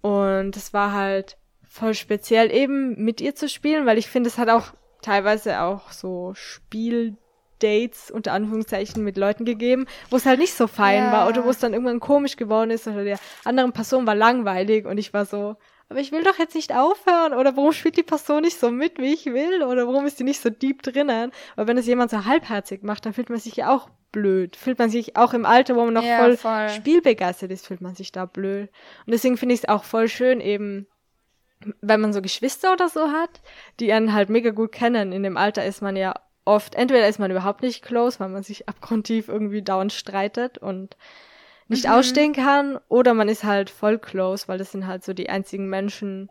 [0.00, 1.36] Und es war halt
[1.68, 4.72] voll speziell eben mit ihr zu spielen, weil ich finde, es hat auch
[5.02, 11.04] teilweise auch so Spieldates unter Anführungszeichen mit Leuten gegeben, wo es halt nicht so fein
[11.04, 11.12] Ja.
[11.12, 14.86] war oder wo es dann irgendwann komisch geworden ist oder der anderen Person war langweilig
[14.86, 15.56] und ich war so,
[15.88, 18.98] aber ich will doch jetzt nicht aufhören oder warum spielt die Person nicht so mit,
[18.98, 21.30] wie ich will oder warum ist die nicht so deep drinnen?
[21.56, 24.56] Aber wenn es jemand so halbherzig macht, dann fühlt man sich ja auch blöd.
[24.56, 26.68] Fühlt man sich auch im Alter, wo man noch Ja, voll, voll.
[26.70, 28.70] spielbegeistert ist, fühlt man sich da blöd.
[29.06, 30.86] Und deswegen finde ich es auch voll schön eben,
[31.80, 33.40] wenn man so Geschwister oder so hat,
[33.80, 35.12] die einen halt mega gut kennen.
[35.12, 36.14] In dem Alter ist man ja
[36.44, 40.96] oft, entweder ist man überhaupt nicht close, weil man sich abgrundtief irgendwie dauernd streitet und
[41.68, 45.30] nicht ausstehen kann, oder man ist halt voll close, weil das sind halt so die
[45.30, 46.30] einzigen Menschen,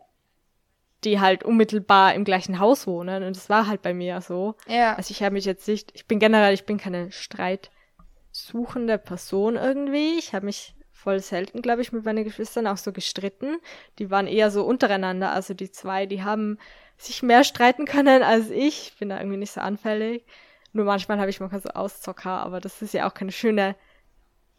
[1.04, 3.22] die halt unmittelbar im gleichen Haus wohnen.
[3.24, 4.54] Und das war halt bei mir so.
[4.66, 4.94] Ja.
[4.94, 10.18] Also ich habe mich jetzt nicht, ich bin generell, ich bin keine streitsuchende Person irgendwie.
[10.18, 13.56] Ich habe mich voll selten, glaube ich, mit meinen Geschwistern auch so gestritten.
[13.98, 16.58] Die waren eher so untereinander, also die zwei, die haben
[16.96, 18.88] sich mehr streiten können als ich.
[18.92, 20.24] Ich bin da irgendwie nicht so anfällig.
[20.72, 23.76] Nur manchmal habe ich manchmal so Auszocker, aber das ist ja auch keine schöne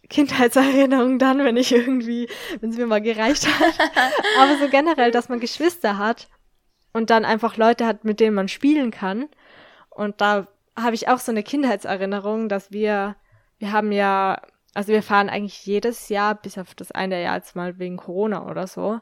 [0.09, 2.27] Kindheitserinnerung dann, wenn ich irgendwie,
[2.59, 3.73] wenn es mir mal gereicht hat.
[4.39, 6.27] aber so generell, dass man Geschwister hat
[6.93, 9.27] und dann einfach Leute hat, mit denen man spielen kann.
[9.89, 10.47] Und da
[10.77, 13.15] habe ich auch so eine Kindheitserinnerung, dass wir,
[13.57, 14.41] wir haben ja,
[14.73, 18.49] also wir fahren eigentlich jedes Jahr, bis auf das eine Jahr jetzt mal wegen Corona
[18.49, 18.99] oder so,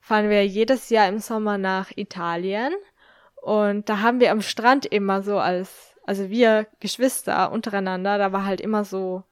[0.00, 2.72] fahren wir jedes Jahr im Sommer nach Italien.
[3.42, 8.44] Und da haben wir am Strand immer so als, also wir Geschwister untereinander, da war
[8.44, 9.24] halt immer so,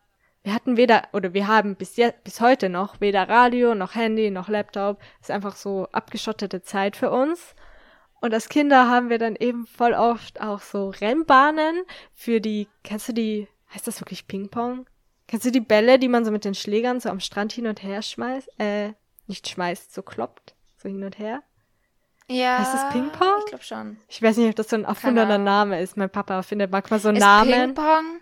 [0.44, 4.30] wir hatten weder, oder wir haben bis jetzt, bis heute noch weder Radio, noch Handy,
[4.30, 5.00] noch Laptop.
[5.20, 7.54] ist einfach so abgeschottete Zeit für uns.
[8.20, 11.82] Und als Kinder haben wir dann eben voll oft auch so Rennbahnen
[12.12, 14.86] für die, kennst du die, heißt das wirklich Ping-Pong?
[15.26, 17.82] Kennst du die Bälle, die man so mit den Schlägern so am Strand hin und
[17.82, 18.92] her schmeißt, äh,
[19.26, 21.42] nicht schmeißt, so kloppt, so hin und her?
[22.28, 22.58] ja.
[22.58, 23.38] Heißt das Ping-Pong?
[23.40, 23.96] Ich glaube schon.
[24.08, 25.38] Ich weiß nicht, ob das so ein erfundener.
[25.38, 25.96] Name ist.
[25.96, 27.50] Mein Papa findet manchmal so Ist Namen.
[27.50, 28.20] Ping-Pong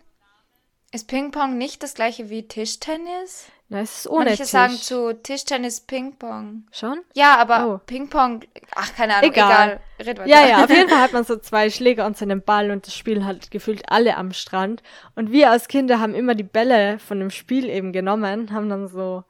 [0.93, 3.47] ist Ping-Pong nicht das gleiche wie Tischtennis?
[3.69, 4.51] Nein, es ist ohne Manche Tisch.
[4.51, 6.65] sagen zu Tischtennis Ping-Pong.
[6.73, 7.01] Schon?
[7.15, 7.79] Ja, aber Oh.
[7.87, 8.43] Ping-Pong,
[8.75, 9.81] ach, keine Ahnung, Egal.
[9.99, 10.29] egal.
[10.29, 12.87] Ja, ja, auf jeden Fall hat man so zwei Schläger und so einen Ball und
[12.87, 14.83] das spielen halt gefühlt alle am Strand.
[15.15, 18.89] Und wir als Kinder haben immer die Bälle von dem Spiel eben genommen, haben dann
[18.89, 19.25] so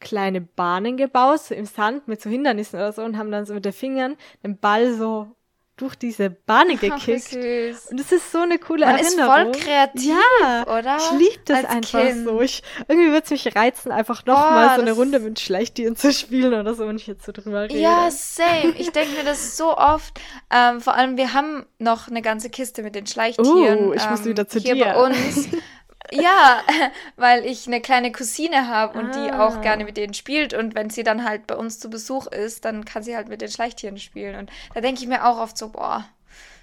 [0.00, 3.54] kleine Bahnen gebaut, so im Sand mit so Hindernissen oder so und haben dann so
[3.54, 5.26] mit den Fingern den Ball so
[5.78, 7.28] durch diese wie gekickt.
[7.30, 7.86] süß.
[7.90, 9.52] Und es ist so eine coole Man ist Erinnerung.
[9.54, 10.96] voll kreativ, ja, oder?
[10.98, 12.24] Ich liebe das Als einfach Kind.
[12.24, 12.40] so.
[12.40, 15.96] Ich, irgendwie würde es mich reizen, einfach noch Boah, mal so eine Runde mit Schleichtieren
[15.96, 17.78] zu spielen oder so, wenn ich jetzt so drüber rede.
[17.78, 18.74] Ja, same.
[18.76, 20.20] Ich denke mir das so oft.
[20.52, 23.88] Ähm, vor allem, wir haben noch eine ganze Kiste mit den Schleichtieren.
[23.88, 24.84] Uh, ich muss ähm, wieder zu hier dir.
[24.84, 25.48] bei uns.
[26.12, 26.62] Ja,
[27.16, 29.46] weil ich eine kleine Cousine habe und die Ah.
[29.46, 30.54] auch gerne mit denen spielt.
[30.54, 33.40] Und wenn sie dann halt bei uns zu Besuch ist, dann kann sie halt mit
[33.40, 34.36] den Schleichtieren spielen.
[34.36, 36.04] Und da denke ich mir auch oft so, boah,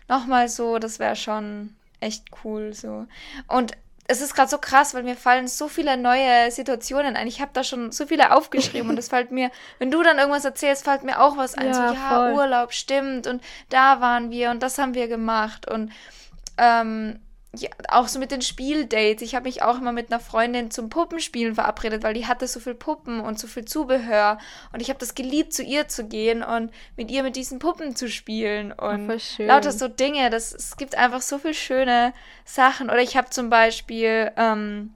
[0.08, 3.06] nochmal so, das wäre schon echt cool so.
[3.48, 3.74] Und
[4.08, 7.26] es ist gerade so krass, weil mir fallen so viele neue Situationen ein.
[7.26, 10.46] Ich habe da schon so viele aufgeschrieben und es fällt mir, wenn du dann irgendwas
[10.46, 11.68] erzählst, fällt mir auch was ein.
[11.68, 12.34] Ja, so, ja, voll.
[12.34, 13.26] Urlaub, stimmt.
[13.26, 15.68] Und da waren wir und das haben wir gemacht.
[15.70, 15.91] Und
[16.58, 17.20] ähm,
[17.60, 19.22] ja, auch so mit den Spieldates.
[19.22, 22.60] Ich habe mich auch immer mit einer Freundin zum Puppenspielen verabredet, weil die hatte so
[22.60, 24.38] viel Puppen und so viel Zubehör.
[24.74, 27.95] Und ich habe das geliebt, zu ihr zu gehen und mit ihr mit diesen Puppen
[27.95, 28.72] zu spielen.
[28.72, 29.47] Und schön.
[29.47, 30.30] lauter so Dinge.
[30.30, 32.14] Das, es gibt einfach so viel schöne
[32.45, 32.89] Sachen.
[32.89, 34.93] Oder ich habe zum Beispiel ähm,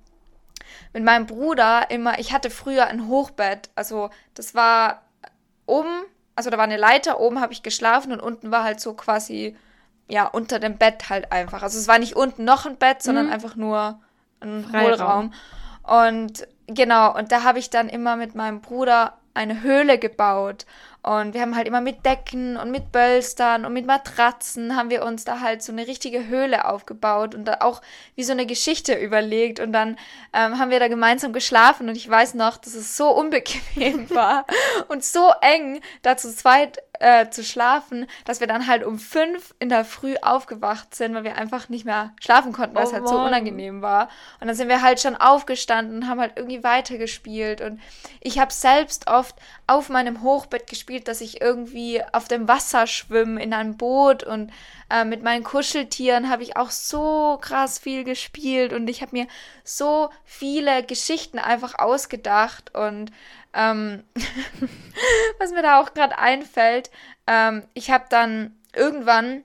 [0.94, 3.70] mit meinem Bruder immer, ich hatte früher ein Hochbett.
[3.76, 5.04] Also das war
[5.66, 6.04] oben,
[6.36, 9.56] also da war eine Leiter, oben habe ich geschlafen und unten war halt so quasi,
[10.10, 11.64] ja, unter dem Bett halt einfach.
[11.64, 13.32] Also es war nicht unten noch ein Bett, sondern Mhm.
[13.32, 14.00] einfach nur
[14.42, 15.32] ein Freiraum.
[15.34, 16.14] Hohlraum.
[16.18, 20.66] Und genau, und da habe ich dann immer mit meinem Bruder eine Höhle gebaut.
[21.02, 25.06] Und wir haben halt immer mit Decken und mit Bölstern und mit Matratzen haben wir
[25.06, 27.82] uns da halt so eine richtige Höhle aufgebaut und da auch
[28.16, 29.62] wie so eine Geschichte überlegt.
[29.62, 29.98] Und dann
[30.34, 34.46] ähm, haben wir da gemeinsam geschlafen und ich weiß noch, dass es so unbequem war
[34.90, 39.56] und so eng, da zu zweit äh, zu schlafen, dass wir dann halt um fünf
[39.60, 42.94] in der Früh aufgewacht sind, weil wir einfach nicht mehr schlafen konnten, weil Oh es
[42.94, 43.28] halt so Mann.
[43.28, 44.10] unangenehm war.
[44.40, 47.62] Und dann sind wir halt schon aufgestanden und haben halt irgendwie weitergespielt.
[47.62, 47.80] Und
[48.20, 49.36] ich habe selbst oft
[49.66, 54.52] auf meinem Hochbett gespielt, dass ich irgendwie auf dem Wasser schwimme in einem Boot und
[54.90, 59.28] äh, mit meinen Kuscheltieren habe ich auch so krass viel gespielt und ich habe mir
[59.64, 63.12] so viele Geschichten einfach ausgedacht und
[63.54, 64.04] ähm,
[65.40, 66.90] was mir da auch gerade einfällt,
[67.28, 69.44] ähm, ich habe dann irgendwann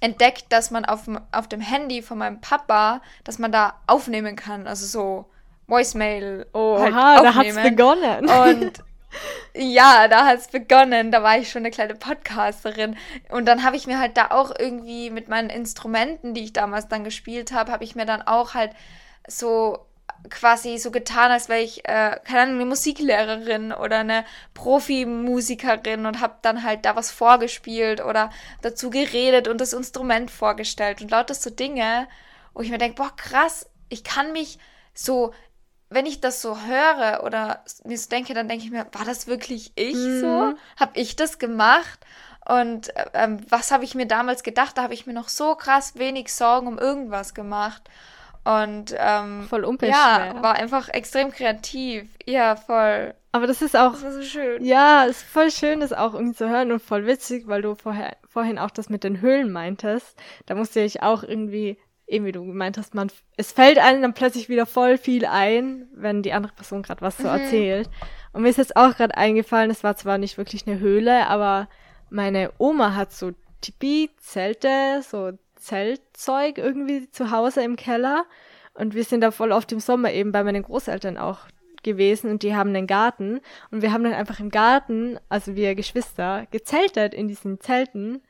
[0.00, 4.36] entdeckt, dass man auf, dem- auf dem Handy von meinem Papa, dass man da aufnehmen
[4.36, 5.30] kann, also so
[5.66, 6.94] Voicemail Oha, halt
[7.24, 7.76] da hat's aufnehmen.
[7.76, 8.28] begonnen.
[8.30, 8.72] Und
[9.54, 11.10] ja, da hat es begonnen.
[11.10, 12.96] Da war ich schon eine kleine Podcasterin.
[13.30, 16.88] Und dann habe ich mir halt da auch irgendwie mit meinen Instrumenten, die ich damals
[16.88, 18.72] dann gespielt habe, habe ich mir dann auch halt
[19.26, 19.86] so
[20.30, 26.20] quasi so getan, als wäre ich, äh, keine Ahnung, eine Musiklehrerin oder eine Profimusikerin und
[26.20, 28.30] habe dann halt da was vorgespielt oder
[28.62, 32.08] dazu geredet und das Instrument vorgestellt und lauter so Dinge,
[32.52, 34.58] wo ich mir denke, boah, krass, ich kann mich
[34.92, 35.32] so
[35.90, 39.26] wenn ich das so höre oder mir so denke, dann denke ich mir, war das
[39.26, 40.00] wirklich ich so?
[40.52, 40.58] Mhm.
[40.78, 42.00] Habe ich das gemacht?
[42.46, 44.78] Und äh, ähm, was habe ich mir damals gedacht?
[44.78, 47.82] Da habe ich mir noch so krass wenig Sorgen um irgendwas gemacht.
[48.44, 50.42] Und ähm, Voll ja, unbeschwert.
[50.42, 52.08] war einfach extrem kreativ.
[52.24, 53.14] Ja, voll.
[53.32, 54.64] Aber das ist auch Das war so schön.
[54.64, 58.16] Ja, ist voll schön, das auch irgendwie zu hören und voll witzig, weil du vorher,
[58.26, 60.16] vorhin auch das mit den Höhlen meintest.
[60.46, 61.78] Da musste ich auch irgendwie,
[62.08, 65.86] eben wie du gemeint hast, man, es fällt einem dann plötzlich wieder voll viel ein,
[65.92, 67.28] wenn die andere Person gerade was so Mhm.
[67.38, 67.90] erzählt.
[68.32, 71.68] Und mir ist jetzt auch gerade eingefallen, es war zwar nicht wirklich eine Höhle, aber
[72.10, 78.24] meine Oma hat so Tipi-Zelte, so Zeltzeug irgendwie zu Hause im Keller.
[78.74, 81.40] Und wir sind da voll oft im Sommer eben bei meinen Großeltern auch
[81.82, 83.40] gewesen und die haben einen Garten
[83.70, 88.20] und wir haben dann einfach im Garten, also wir Geschwister, gezeltet in diesen Zelten.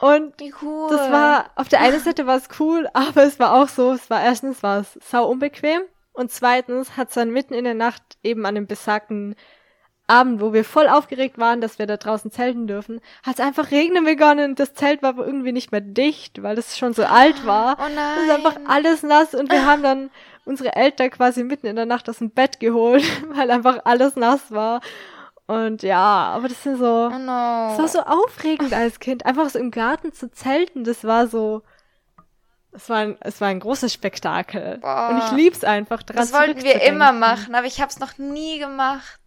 [0.00, 0.88] Und cool.
[0.90, 4.08] das war, auf der einen Seite war es cool, aber es war auch so, es
[4.10, 5.82] war erstens war es sau unbequem
[6.12, 9.36] und zweitens hat es dann mitten in der Nacht eben an dem besagten
[10.08, 13.70] Abend, wo wir voll aufgeregt waren, dass wir da draußen zelten dürfen, hat es einfach
[13.70, 17.46] regnen begonnen und das Zelt war irgendwie nicht mehr dicht, weil es schon so alt
[17.46, 17.76] war.
[17.78, 18.16] Oh nein.
[18.16, 20.10] Es ist einfach alles nass und wir haben dann
[20.46, 24.50] unsere Eltern quasi mitten in der Nacht aus dem Bett geholt, weil einfach alles nass
[24.50, 24.80] war.
[25.48, 25.96] Und ja,
[26.34, 27.68] aber das sind so, Oh no.
[27.70, 31.62] das war so aufregend als Kind, einfach so im Garten zu zelten, das war so,
[32.72, 34.76] es war ein, es war ein großes Spektakel.
[34.82, 35.08] Boah.
[35.10, 38.18] Und ich lieb's einfach, dran Das wollten wir immer machen, aber ich habe es noch
[38.18, 39.18] nie gemacht.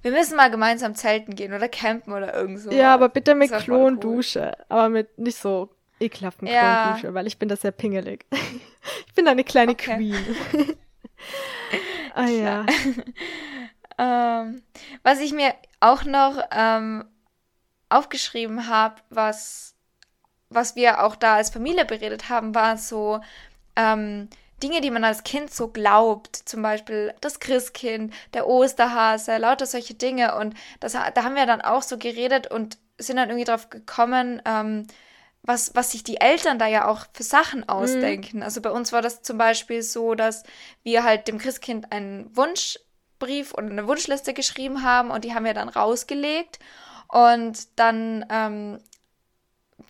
[0.00, 2.70] Wir müssen mal gemeinsam zelten gehen oder campen oder irgend so.
[2.70, 3.80] Ja, aber bitte mit Das voll cool.
[3.98, 5.68] Klondusche, aber mit nicht so
[6.00, 6.84] ekelhaften Ja.
[6.84, 8.24] Klondusche, weil ich bin da sehr pingelig.
[9.06, 9.94] ich bin eine kleine Okay.
[9.94, 10.16] Queen.
[12.14, 12.64] ah ja.
[13.98, 14.62] Ähm,
[15.02, 17.04] was ich mir auch noch ähm,
[17.88, 19.74] aufgeschrieben habe, was,
[20.48, 23.20] was wir auch da als Familie beredet haben, war so
[23.76, 24.28] ähm,
[24.62, 26.36] Dinge, die man als Kind so glaubt.
[26.36, 30.36] Zum Beispiel das Christkind, der Osterhase, lauter solche Dinge.
[30.36, 34.40] Und das, da haben wir dann auch so geredet und sind dann irgendwie drauf gekommen,
[34.46, 34.86] ähm,
[35.42, 38.42] was, was sich die Eltern da ja auch für Sachen ausdenken.
[38.42, 40.42] Also bei uns war das zum Beispiel so, dass
[40.82, 42.34] wir halt dem Christkind einen
[43.18, 46.58] Wunschbrief oder eine Wunschliste geschrieben haben und die haben wir dann rausgelegt.
[47.08, 48.78] Und dann, ähm,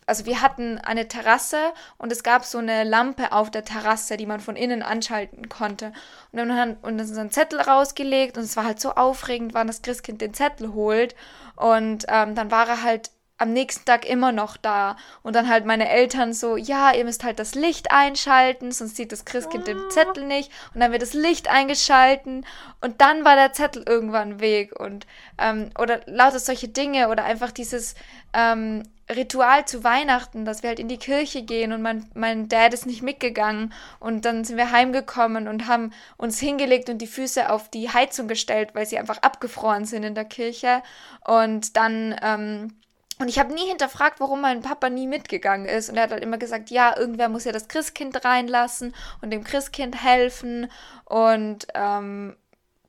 [0.05, 1.57] also wir hatten eine Terrasse
[1.97, 5.87] und es gab so eine Lampe auf der Terrasse, die man von innen anschalten konnte.
[6.31, 9.53] Und dann haben und dann ist ein Zettel rausgelegt und es war halt so aufregend,
[9.53, 11.15] wann das Christkind den Zettel holt.
[11.55, 14.97] Und ähm, dann war er halt am nächsten Tag immer noch da.
[15.23, 19.11] Und dann halt meine Eltern so, ja, ihr müsst halt das Licht einschalten, sonst sieht
[19.11, 20.51] das Christkind den Zettel nicht.
[20.73, 22.45] Und dann wird das Licht eingeschalten
[22.81, 24.79] und dann war der Zettel irgendwann weg.
[24.79, 25.05] Und
[25.37, 27.95] ähm, oder lauter solche Dinge oder einfach dieses
[28.33, 32.73] ähm, Ritual zu Weihnachten, dass wir halt in die Kirche gehen und mein, mein Dad
[32.73, 37.49] ist nicht mitgegangen und dann sind wir heimgekommen und haben uns hingelegt und die Füße
[37.49, 40.83] auf die Heizung gestellt, weil sie einfach abgefroren sind in der Kirche
[41.25, 42.73] und dann ähm,
[43.19, 45.89] und ich habe nie hinterfragt, warum mein Papa nie mitgegangen ist.
[45.89, 49.43] Und er hat halt immer gesagt, ja, irgendwer muss ja das Christkind reinlassen und dem
[49.43, 50.69] Christkind helfen.
[51.05, 52.35] Und ähm,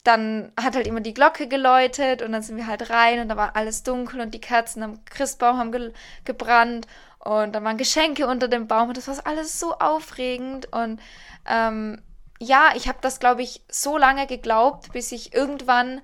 [0.05, 3.37] dann hat halt immer die Glocke geläutet und dann sind wir halt rein und da
[3.37, 5.93] war alles dunkel und die Kerzen am Christbaum haben ge
[6.25, 6.87] gebrannt
[7.19, 11.01] und da waren Geschenke unter dem Baum und das war alles so aufregend und
[11.47, 12.01] ähm,
[12.41, 16.01] ja, ich habe das, glaube ich, so lange geglaubt, bis ich irgendwann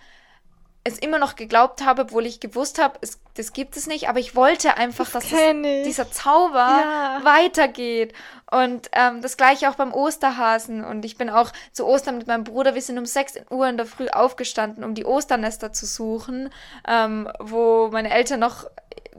[0.86, 4.18] es immer noch geglaubt habe, obwohl ich gewusst habe, es, das gibt es nicht, aber
[4.20, 7.20] ich wollte einfach, dass es, dieser Zauber Ja.
[7.24, 8.12] weitergeht.
[8.50, 10.84] Und ähm, das gleiche auch beim Osterhasen.
[10.84, 13.76] Und ich bin auch zu Ostern mit meinem Bruder, wir sind um 6 Uhr in
[13.78, 16.50] der Früh aufgestanden, um die Osternester zu suchen,
[16.86, 18.66] ähm, wo meine Eltern noch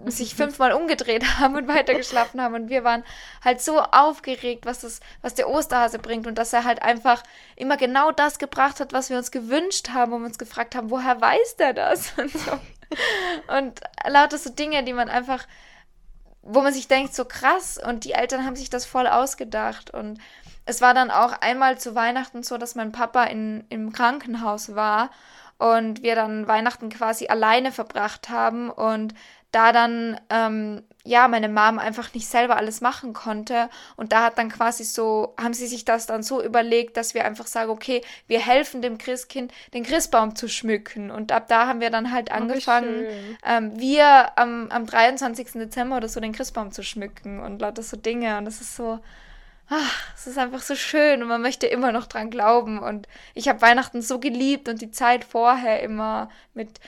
[0.05, 2.55] sich fünfmal umgedreht haben und weitergeschlafen haben.
[2.55, 3.03] Und wir waren
[3.43, 7.23] halt so aufgeregt, was, das, was der Osterhase bringt und dass er halt einfach
[7.55, 11.19] immer genau das gebracht hat, was wir uns gewünscht haben und uns gefragt haben, woher
[11.19, 12.13] weiß der das?
[12.17, 12.51] Und, so.
[13.47, 15.45] und lauter so Dinge, die man einfach,
[16.43, 17.79] wo man sich denkt, so krass.
[17.83, 19.91] Und die Eltern haben sich das voll ausgedacht.
[19.91, 20.19] Und
[20.65, 25.09] es war dann auch einmal zu Weihnachten so, dass mein Papa in, im Krankenhaus war
[25.57, 29.13] und wir dann Weihnachten quasi alleine verbracht haben und
[29.55, 33.69] da dann, ähm, ja, meine Mom einfach nicht selber alles machen konnte.
[33.95, 37.25] Und da hat dann quasi so, haben sie sich das dann so überlegt, dass wir
[37.25, 41.11] einfach sagen, okay, wir helfen dem Christkind, den Christbaum zu schmücken.
[41.11, 43.37] Und ab da haben wir dann halt Oh, angefangen, schön.
[43.45, 45.53] ähm, wir am, am 23.
[45.53, 48.37] Dezember oder so den Christbaum zu schmücken und lauter so Dinge.
[48.39, 48.99] Und das ist so,
[49.69, 52.79] ach, es ist einfach so schön und man möchte immer noch dran glauben.
[52.79, 56.79] Und ich habe Weihnachten so geliebt und die Zeit vorher immer mit,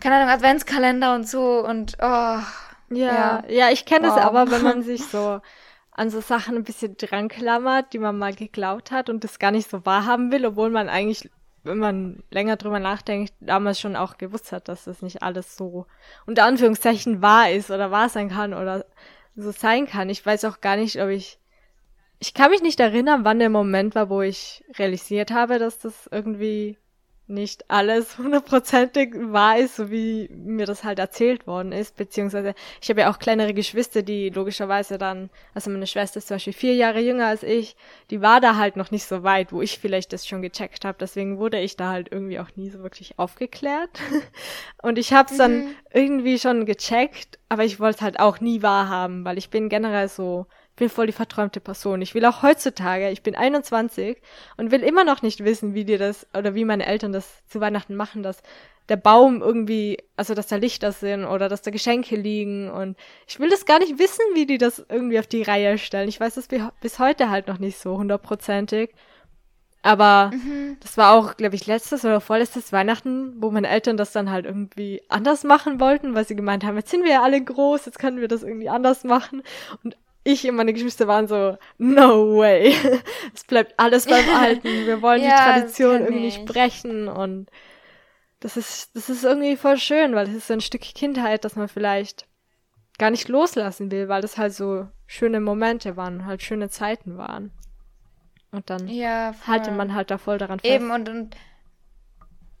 [0.00, 2.44] keine Ahnung, Adventskalender und so und oh, Ja,
[2.90, 3.42] Ja.
[3.48, 4.24] ja, ich kenne es Wow.
[4.24, 5.40] aber, wenn man sich so
[5.92, 9.50] an so Sachen ein bisschen dran klammert, die man mal geglaubt hat und das gar
[9.50, 11.30] nicht so wahrhaben will, obwohl man eigentlich,
[11.64, 15.86] wenn man länger drüber nachdenkt, damals schon auch gewusst hat, dass das nicht alles so
[16.26, 18.84] unter Anführungszeichen wahr ist oder wahr sein kann oder
[19.36, 20.10] so sein kann.
[20.10, 21.38] Ich weiß auch gar nicht, ob ich
[22.18, 26.08] ich kann mich nicht erinnern, wann der Moment war, wo ich realisiert habe, dass das
[26.10, 26.78] irgendwie
[27.28, 31.96] nicht alles hundertprozentig wahr ist, so wie mir das halt erzählt worden ist.
[31.96, 36.36] Beziehungsweise ich habe ja auch kleinere Geschwister, die logischerweise dann, also meine Schwester ist zum
[36.36, 37.76] Beispiel vier Jahre jünger als ich,
[38.10, 40.98] die war da halt noch nicht so weit, wo ich vielleicht das schon gecheckt habe.
[41.00, 43.90] Deswegen wurde ich da halt irgendwie auch nie so wirklich aufgeklärt.
[44.82, 48.62] Und ich habe es dann irgendwie schon gecheckt, aber ich wollte es halt auch nie
[48.62, 50.46] wahrhaben, weil ich bin generell so
[50.76, 52.02] bin voll die verträumte Person.
[52.02, 54.18] Ich will auch heutzutage, ich bin 21
[54.56, 57.60] und will immer noch nicht wissen, wie dir das oder wie meine Eltern das zu
[57.60, 58.42] Weihnachten machen, dass
[58.88, 62.96] der Baum irgendwie, also dass da Lichter sind oder dass da Geschenke liegen und
[63.26, 66.08] ich will das gar nicht wissen, wie die das irgendwie auf die Reihe stellen.
[66.08, 68.94] Ich weiß das bi- bis heute halt noch nicht so hundertprozentig.
[69.82, 70.32] Aber
[70.80, 74.44] das war auch, glaube ich, letztes oder vorletztes Weihnachten, wo meine Eltern das dann halt
[74.44, 78.00] irgendwie anders machen wollten, weil sie gemeint haben, jetzt sind wir ja alle groß, jetzt
[78.00, 79.44] können wir das irgendwie anders machen.
[79.84, 79.96] Und
[80.26, 82.74] ich und meine Geschwister waren so, no way.
[83.34, 84.86] Es bleibt alles beim Alten.
[84.86, 86.44] Wir wollen die Ja, das Tradition irgendwie nicht ich.
[86.44, 87.50] brechen und
[88.40, 91.56] das ist, das ist irgendwie voll schön, weil es ist so ein Stück Kindheit, das
[91.56, 92.26] man vielleicht
[92.98, 97.50] gar nicht loslassen will, weil das halt so schöne Momente waren, halt schöne Zeiten waren.
[98.52, 100.72] Und dann ja, halte man halt da voll daran fest.
[100.72, 101.36] Eben, und, und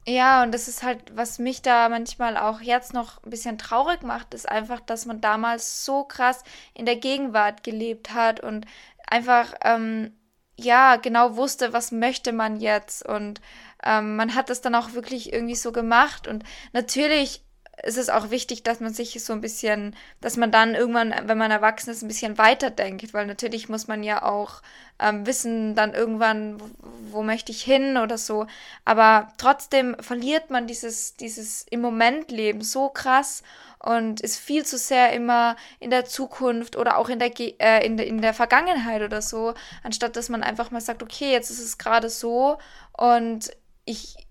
[0.06, 4.02] ja, und das ist halt, was mich da manchmal auch jetzt noch ein bisschen traurig
[4.02, 6.44] macht, ist einfach, dass man damals so krass
[6.74, 8.66] in der Gegenwart gelebt hat und
[9.08, 10.12] einfach, ähm,
[10.58, 13.04] ja, genau wusste, was möchte man jetzt.
[13.04, 13.40] Und
[13.84, 16.28] ähm, man hat das dann auch wirklich irgendwie so gemacht.
[16.28, 17.45] Und natürlich
[17.82, 21.38] ist es auch wichtig, dass man sich so ein bisschen, dass man dann irgendwann, wenn
[21.38, 24.62] man erwachsen ist, ein bisschen weiterdenkt, weil natürlich muss man ja auch
[24.98, 26.70] ähm, wissen, dann irgendwann, wo,
[27.10, 28.46] wo möchte ich hin oder so.
[28.84, 33.42] Aber trotzdem verliert man dieses, dieses im Moment Leben so krass
[33.78, 37.84] und ist viel zu sehr immer in der Zukunft oder auch in der, Ge äh,
[37.84, 41.60] in in der Vergangenheit oder so, anstatt dass man einfach mal sagt, okay, jetzt ist
[41.60, 42.56] es gerade so
[42.92, 43.50] und
[43.84, 44.25] ich,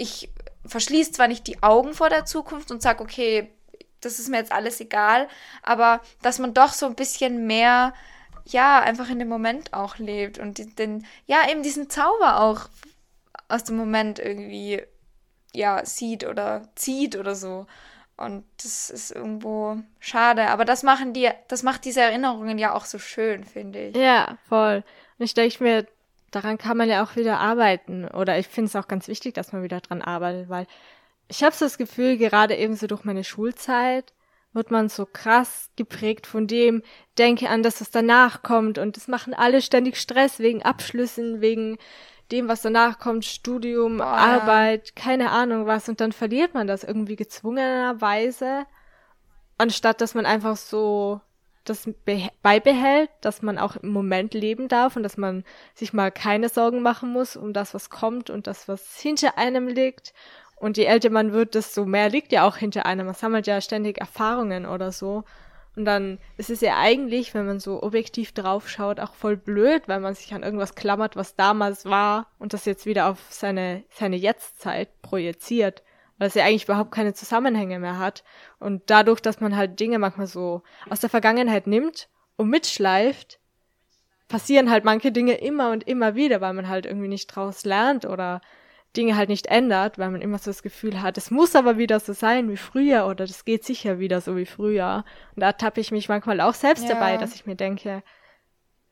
[0.00, 0.30] ich
[0.64, 3.50] verschließe zwar nicht die Augen vor der Zukunft und sage, okay,
[4.00, 5.28] das ist mir jetzt alles egal,
[5.62, 7.92] aber dass man doch so ein bisschen mehr,
[8.46, 12.68] ja, einfach in dem Moment auch lebt und den, ja, eben diesen Zauber auch
[13.48, 14.82] aus dem Moment irgendwie,
[15.52, 17.66] ja, sieht oder zieht oder so.
[18.16, 20.48] Und das ist irgendwo schade.
[20.48, 23.96] Aber das machen die, das macht diese Erinnerungen ja auch so schön, finde ich.
[23.96, 24.84] Ja, voll.
[25.18, 25.86] Und ich denke mir,
[26.30, 28.06] daran kann man ja auch wieder arbeiten.
[28.06, 30.66] Oder ich finde es auch ganz wichtig, dass man wieder dran arbeitet, weil
[31.28, 34.12] ich habe so das Gefühl, gerade eben so durch meine Schulzeit
[34.52, 36.82] wird man so krass geprägt von dem,
[37.18, 38.78] denke an das, was danach kommt.
[38.78, 41.78] Und das machen alle ständig Stress wegen Abschlüssen, wegen
[42.32, 44.06] dem, was danach kommt, Studium, Boah.
[44.06, 45.88] Arbeit, keine Ahnung was.
[45.88, 48.66] Und dann verliert man das irgendwie gezwungenerweise,
[49.58, 51.20] anstatt dass man einfach so
[51.64, 55.44] das beh- beibehält, dass man auch im Moment leben darf und dass man
[55.74, 59.68] sich mal keine Sorgen machen muss um das, was kommt und das, was hinter einem
[59.68, 60.12] liegt.
[60.56, 63.06] Und je älter man wird, desto mehr liegt ja auch hinter einem.
[63.06, 65.24] Man sammelt ja ständig Erfahrungen oder so.
[65.76, 70.00] Und dann ist es ja eigentlich, wenn man so objektiv draufschaut, auch voll blöd, weil
[70.00, 74.16] man sich an irgendwas klammert, was damals war und das jetzt wieder auf seine, seine
[74.16, 75.82] Jetztzeit projiziert.
[76.20, 78.22] Weil ja eigentlich überhaupt keine Zusammenhänge mehr hat.
[78.58, 83.40] Und dadurch, dass man halt Dinge manchmal so aus der Vergangenheit nimmt und mitschleift,
[84.28, 88.04] passieren halt manche Dinge immer und immer wieder, weil man halt irgendwie nicht draus lernt
[88.04, 88.42] oder
[88.96, 91.98] Dinge halt nicht ändert, weil man immer so das Gefühl hat, es muss aber wieder
[92.00, 95.04] so sein wie früher oder das geht sicher wieder so wie früher.
[95.34, 96.94] Und da tappe ich mich manchmal auch selbst Ja.
[96.94, 98.02] dabei, dass ich mir denke,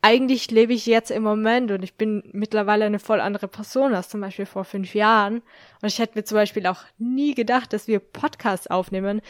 [0.00, 4.08] eigentlich lebe ich jetzt im Moment und ich bin mittlerweile eine voll andere Person als
[4.08, 5.42] zum Beispiel vor fünf Jahren.
[5.82, 9.20] Und ich hätte mir zum Beispiel auch nie gedacht, dass wir Podcasts aufnehmen,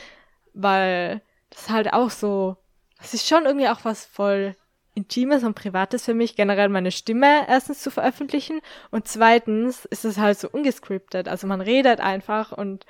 [0.53, 2.57] weil das halt auch so,
[2.99, 4.55] das ist schon irgendwie auch was voll
[4.95, 8.61] Intimes und Privates für mich, generell meine Stimme erstens zu veröffentlichen
[8.91, 11.29] und zweitens ist es halt so ungescriptet.
[11.29, 12.85] Also man redet einfach und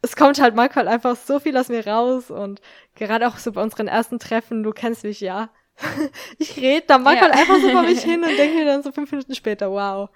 [0.00, 2.60] es kommt halt manchmal einfach so viel aus mir raus und
[2.94, 5.50] gerade auch so bei unseren ersten Treffen, du kennst mich ja.
[6.38, 7.36] Ich rede da manchmal Ja.
[7.36, 10.08] einfach so vor mich hin und denke mir dann so fünf Minuten später, wow,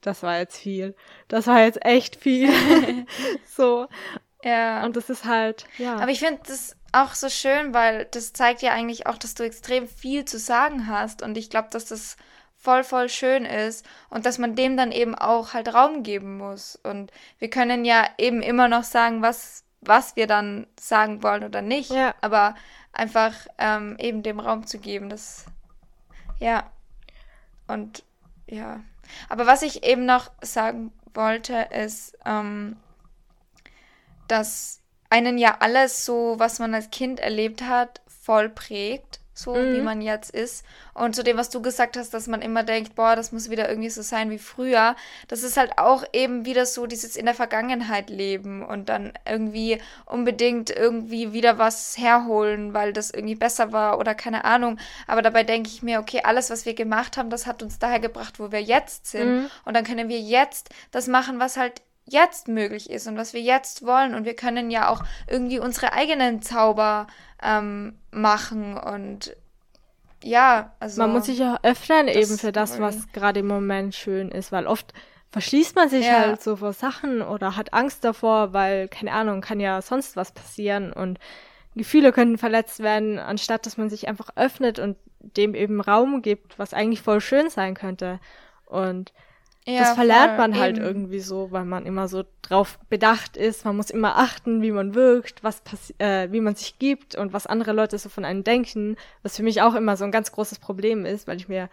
[0.00, 0.94] das war jetzt viel.
[1.28, 2.50] Das war jetzt echt viel.
[3.46, 3.86] so.
[4.42, 4.84] Ja.
[4.84, 5.96] Und das ist halt, ja.
[5.96, 9.44] Aber ich finde das auch so schön, weil das zeigt ja eigentlich auch, dass du
[9.44, 11.22] extrem viel zu sagen hast.
[11.22, 12.16] Und ich glaube, dass das
[12.56, 16.78] voll, voll schön ist und dass man dem dann eben auch halt Raum geben muss.
[16.82, 21.62] Und wir können ja eben immer noch sagen, was, was wir dann sagen wollen oder
[21.62, 21.90] nicht.
[21.90, 22.14] Ja.
[22.20, 22.54] Aber
[22.92, 25.46] einfach ähm, eben dem Raum zu geben, das,
[26.38, 26.70] ja.
[27.66, 28.04] Und
[28.46, 28.80] ja.
[29.28, 32.76] Aber was ich eben noch sagen wollte, ist, ähm,
[34.28, 39.74] dass einen ja alles so, was man als Kind erlebt hat, voll prägt, so Mhm.
[39.74, 40.64] wie man jetzt ist.
[40.94, 43.68] Und zu dem, was du gesagt hast, dass man immer denkt, boah, das muss wieder
[43.68, 44.96] irgendwie so sein wie früher,
[45.28, 49.80] das ist halt auch eben wieder so dieses in der Vergangenheit leben und dann irgendwie
[50.06, 54.78] unbedingt irgendwie wieder was herholen, weil das irgendwie besser war oder keine Ahnung.
[55.06, 58.00] Aber dabei denke ich mir, okay, alles, was wir gemacht haben, das hat uns daher
[58.00, 59.28] gebracht, wo wir jetzt sind.
[59.42, 59.50] Mhm.
[59.64, 63.40] Und dann können wir jetzt das machen, was halt jetzt möglich ist und was wir
[63.40, 64.14] jetzt wollen.
[64.14, 67.06] Und wir können ja auch irgendwie unsere eigenen Zauber
[67.42, 69.36] ähm, machen und
[70.22, 71.00] ja, also.
[71.00, 74.66] man muss sich auch öffnen eben für das, was gerade im Moment schön ist, weil
[74.66, 74.92] oft
[75.30, 76.20] verschließt man sich Ja.
[76.20, 80.32] halt so vor Sachen oder hat Angst davor, weil, keine Ahnung, kann ja sonst was
[80.32, 81.18] passieren und
[81.76, 86.58] Gefühle können verletzt werden, anstatt dass man sich einfach öffnet und dem eben Raum gibt,
[86.58, 88.18] was eigentlich voll schön sein könnte.
[88.66, 89.12] Und
[89.66, 90.86] ja, das verlernt man halt eben.
[90.86, 93.64] irgendwie so, weil man immer so drauf bedacht ist.
[93.64, 95.62] Man muss immer achten, wie man wirkt, was
[95.98, 98.96] äh, wie man sich gibt und was andere Leute so von einem denken.
[99.22, 101.68] Was für mich auch immer so ein ganz großes Problem ist, weil ich mir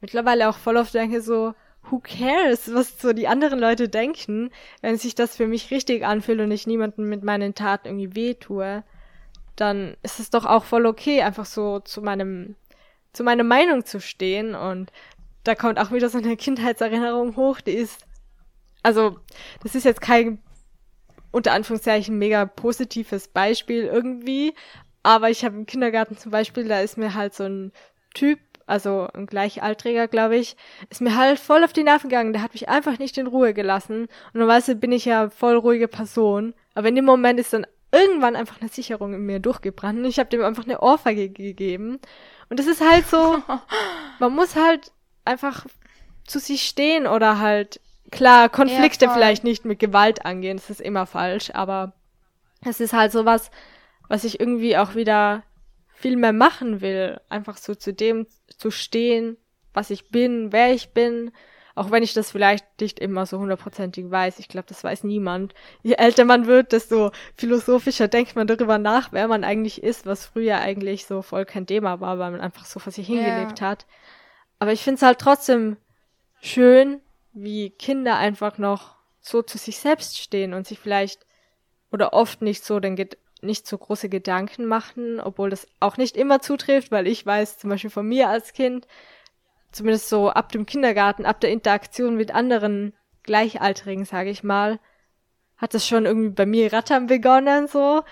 [0.00, 1.54] mittlerweile auch voll oft denke so,
[1.90, 4.50] who cares, was so die anderen Leute denken,
[4.80, 8.84] wenn sich das für mich richtig anfühlt und ich niemandem mit meinen Taten irgendwie wehtue,
[9.56, 12.56] dann ist es doch auch voll okay, einfach so zu meinem,
[13.12, 14.92] zu meiner Meinung zu stehen und
[15.44, 18.06] da kommt auch wieder so eine Kindheitserinnerung hoch, die ist,
[18.82, 19.18] also,
[19.62, 20.40] das ist jetzt kein,
[21.30, 24.54] unter Anführungszeichen, mega positives Beispiel irgendwie,
[25.02, 27.72] aber ich habe im Kindergarten zum Beispiel, da ist mir halt so ein
[28.14, 30.56] Typ, also ein Gleichaltriger, glaube ich,
[30.90, 33.54] ist mir halt voll auf die Nerven gegangen, der hat mich einfach nicht in Ruhe
[33.54, 34.02] gelassen.
[34.02, 38.36] Und normalerweise bin ich ja voll ruhige Person, aber in dem Moment ist dann irgendwann
[38.36, 41.98] einfach eine Sicherung in mir durchgebrannt und ich habe dem einfach eine Ohrfeige gegeben.
[42.48, 43.38] Und das ist halt so,
[44.18, 44.92] man muss halt
[45.24, 45.66] einfach
[46.24, 49.14] zu sich stehen oder halt, klar, Konflikte voll.
[49.14, 51.92] vielleicht nicht mit Gewalt angehen, das ist immer falsch, aber
[52.64, 53.50] es ist halt sowas,
[54.08, 55.42] was ich irgendwie auch wieder
[55.94, 57.20] viel mehr machen will.
[57.28, 58.26] Einfach so zu dem
[58.58, 59.36] zu stehen,
[59.72, 61.32] was ich bin, wer ich bin.
[61.74, 64.38] Auch wenn ich das vielleicht nicht immer so hundertprozentig weiß.
[64.38, 65.54] Ich glaube, das weiß niemand.
[65.82, 70.26] Je älter man wird, desto philosophischer denkt man darüber nach, wer man eigentlich ist, was
[70.26, 73.86] früher eigentlich so voll kein Thema war, weil man einfach so vor sich hingelebt hat.
[74.62, 75.76] Aber ich finde es halt trotzdem
[76.40, 77.00] schön,
[77.32, 81.26] wie Kinder einfach noch so zu sich selbst stehen und sich vielleicht
[81.90, 82.94] oder oft nicht so den
[83.40, 87.70] nicht so große Gedanken machen, obwohl das auch nicht immer zutrifft, weil ich weiß zum
[87.70, 88.86] Beispiel von mir als Kind,
[89.72, 92.94] zumindest so ab dem Kindergarten, ab der Interaktion mit anderen
[93.24, 94.78] Gleichaltrigen, sage ich mal,
[95.56, 98.04] hat das schon irgendwie bei mir rattern begonnen so.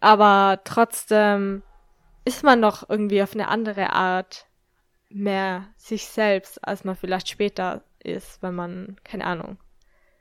[0.00, 1.62] Aber trotzdem
[2.24, 4.48] ist man noch irgendwie auf eine andere Art
[5.14, 9.58] mehr sich selbst, als man vielleicht später ist, wenn man, keine Ahnung.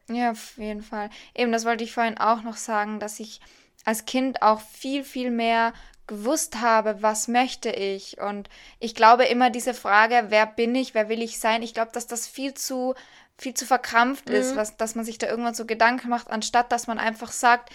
[0.09, 1.09] Ja, auf jeden Fall.
[1.35, 3.39] Eben, das wollte ich vorhin auch noch sagen, dass ich
[3.85, 5.73] als Kind auch viel, viel mehr
[6.07, 8.19] gewusst habe, was möchte ich.
[8.19, 11.91] Und ich glaube immer diese Frage, wer bin ich, wer will ich sein, ich glaube,
[11.93, 12.93] dass das viel zu,
[13.37, 14.57] viel zu verkrampft ist, Mhm.
[14.57, 17.69] was, dass man sich da irgendwann so Gedanken macht, anstatt dass man einfach sagt,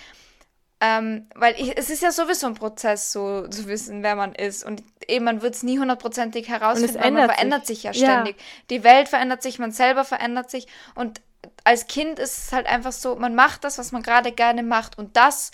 [0.81, 4.65] ähm, weil ich, es ist ja sowieso ein Prozess, so zu wissen, wer man ist.
[4.65, 7.79] Und eben, man wird es nie hundertprozentig herausfinden, weil man ändert verändert sich.
[7.79, 8.13] sich ja Ja.
[8.13, 8.37] ständig.
[8.69, 10.67] Die Welt verändert sich, man selber verändert sich.
[10.95, 11.23] Und
[11.65, 14.99] als Kind ist es halt einfach so, man macht das, was man gerade gerne macht.
[14.99, 15.51] Und das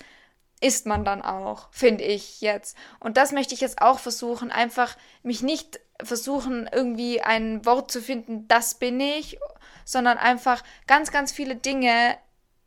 [0.59, 2.75] ist man dann auch, finde ich jetzt.
[2.99, 8.01] Und das möchte ich jetzt auch versuchen, einfach mich nicht versuchen, irgendwie ein Wort zu
[8.01, 9.37] finden, das bin ich,
[9.85, 12.17] sondern einfach ganz, ganz viele Dinge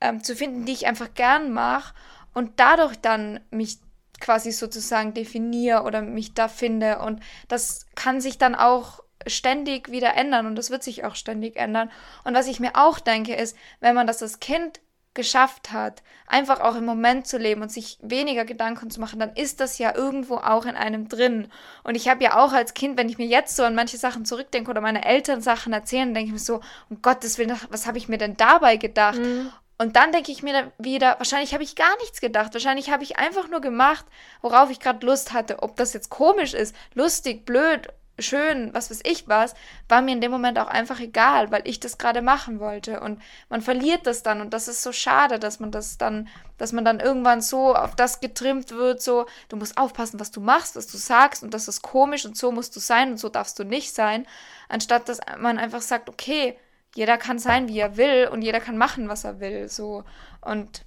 [0.00, 1.94] ähm, zu finden, die ich einfach gern mache
[2.36, 3.78] und dadurch dann mich
[4.20, 6.98] quasi sozusagen definiere oder mich da finde.
[6.98, 11.56] Und das kann sich dann auch ständig wieder ändern und das wird sich auch ständig
[11.56, 11.90] ändern.
[12.24, 14.80] Und was ich mir auch denke, ist, wenn man das als Kind
[15.14, 19.32] geschafft hat, einfach auch im Moment zu leben und sich weniger Gedanken zu machen, dann
[19.32, 21.48] ist das ja irgendwo auch in einem drin.
[21.84, 24.26] Und ich habe ja auch als Kind, wenn ich mir jetzt so an manche Sachen
[24.26, 26.60] zurückdenke oder meine Eltern Sachen erzählen, denke ich mir so,
[26.90, 29.18] um Gottes Willen, was habe ich mir denn dabei gedacht?
[29.18, 29.50] Mhm.
[29.78, 32.54] Und dann denke ich mir wieder, wahrscheinlich habe ich gar nichts gedacht.
[32.54, 34.06] Wahrscheinlich habe ich einfach nur gemacht,
[34.40, 35.62] worauf ich gerade Lust hatte.
[35.62, 39.54] Ob das jetzt komisch ist, lustig, blöd, schön, was weiß ich was,
[39.88, 43.00] war mir in dem Moment auch einfach egal, weil ich das gerade machen wollte.
[43.00, 44.40] Und man verliert das dann.
[44.40, 47.94] Und das ist so schade, dass man das dann, dass man dann irgendwann so auf
[47.94, 51.68] das getrimmt wird, so, du musst aufpassen, was du machst, was du sagst, und das
[51.68, 54.26] ist komisch und so musst du sein und so darfst du nicht sein.
[54.68, 56.56] Anstatt dass man einfach sagt, okay,
[56.96, 59.68] jeder kann sein, wie er will und jeder kann machen, was er will.
[59.68, 60.04] So.
[60.40, 60.82] Und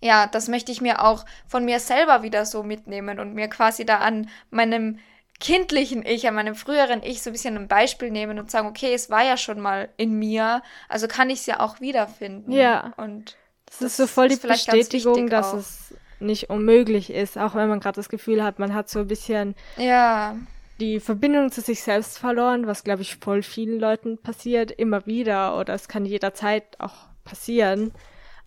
[0.00, 3.84] ja, das möchte ich mir auch von mir selber wieder so mitnehmen und mir quasi
[3.84, 5.00] da an meinem
[5.40, 8.94] kindlichen Ich, an meinem früheren Ich so ein bisschen ein Beispiel nehmen und sagen, okay,
[8.94, 12.52] es war ja schon mal in mir, also kann ich es ja auch wiederfinden.
[12.52, 12.92] Ja.
[12.96, 15.58] Und das, das ist so voll die Bestätigung, dass auch.
[15.58, 19.06] es nicht unmöglich ist, auch wenn man gerade das Gefühl hat, man hat so ein
[19.08, 20.36] bisschen ja
[20.80, 25.58] die Verbindung zu sich selbst verloren, was glaube ich voll vielen Leuten passiert, immer wieder
[25.58, 27.92] oder es kann jederzeit auch passieren.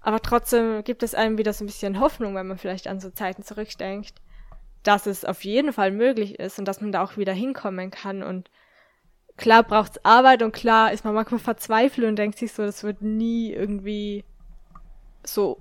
[0.01, 3.09] Aber trotzdem gibt es einem wieder so ein bisschen Hoffnung, wenn man vielleicht an so
[3.09, 4.15] Zeiten zurückdenkt,
[4.83, 8.23] dass es auf jeden Fall möglich ist und dass man da auch wieder hinkommen kann
[8.23, 8.49] und
[9.37, 13.01] klar braucht's Arbeit und klar ist man manchmal verzweifelt und denkt sich so, das wird
[13.01, 14.23] nie irgendwie
[15.23, 15.59] so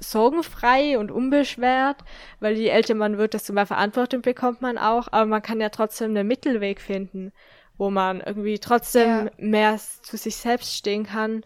[0.00, 2.04] sorgenfrei und unbeschwert,
[2.40, 5.68] weil je älter man wird, desto mehr Verantwortung bekommt man auch, aber man kann ja
[5.68, 7.32] trotzdem einen Mittelweg finden,
[7.78, 9.30] wo man irgendwie trotzdem ja.
[9.38, 11.42] mehr zu sich selbst stehen kann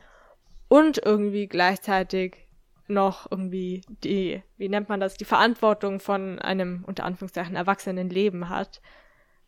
[0.69, 2.37] und irgendwie gleichzeitig
[2.87, 8.49] noch irgendwie die, wie nennt man das, die Verantwortung von einem unter Anführungszeichen erwachsenen Leben
[8.49, 8.83] hat,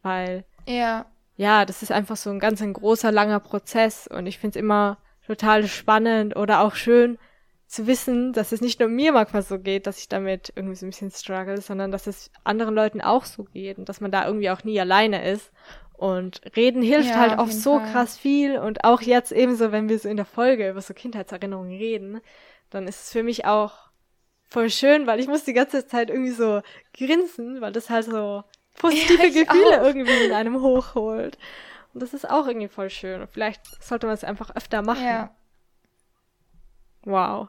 [0.03, 1.07] weil ja,
[1.37, 4.63] ja, das ist einfach so ein ganz ein großer langer Prozess und ich finde es
[4.63, 7.19] immer total spannend oder auch schön,
[7.67, 10.87] zu wissen, dass es nicht nur mir manchmal so geht, dass ich damit irgendwie so
[10.87, 14.27] ein bisschen struggle, sondern dass es anderen Leuten auch so geht und dass man da
[14.27, 15.51] irgendwie auch nie alleine ist.
[15.95, 17.91] Und reden hilft ja, halt auch so Fall.
[17.91, 21.77] krass viel und auch jetzt ebenso, wenn wir so in der Folge über so Kindheitserinnerungen
[21.77, 22.21] reden,
[22.71, 23.87] dann ist es für mich auch
[24.49, 26.61] voll schön, weil ich muss die ganze Zeit irgendwie so
[26.97, 28.45] grinsen, weil das halt so
[28.79, 29.87] positive ja, Gefühle auch.
[29.87, 31.39] irgendwie in einem hochholt.
[31.95, 33.23] Und das ist auch irgendwie voll schön.
[33.23, 35.05] Und vielleicht sollte man es einfach öfter machen.
[35.05, 35.35] Ja.
[37.05, 37.49] Wow.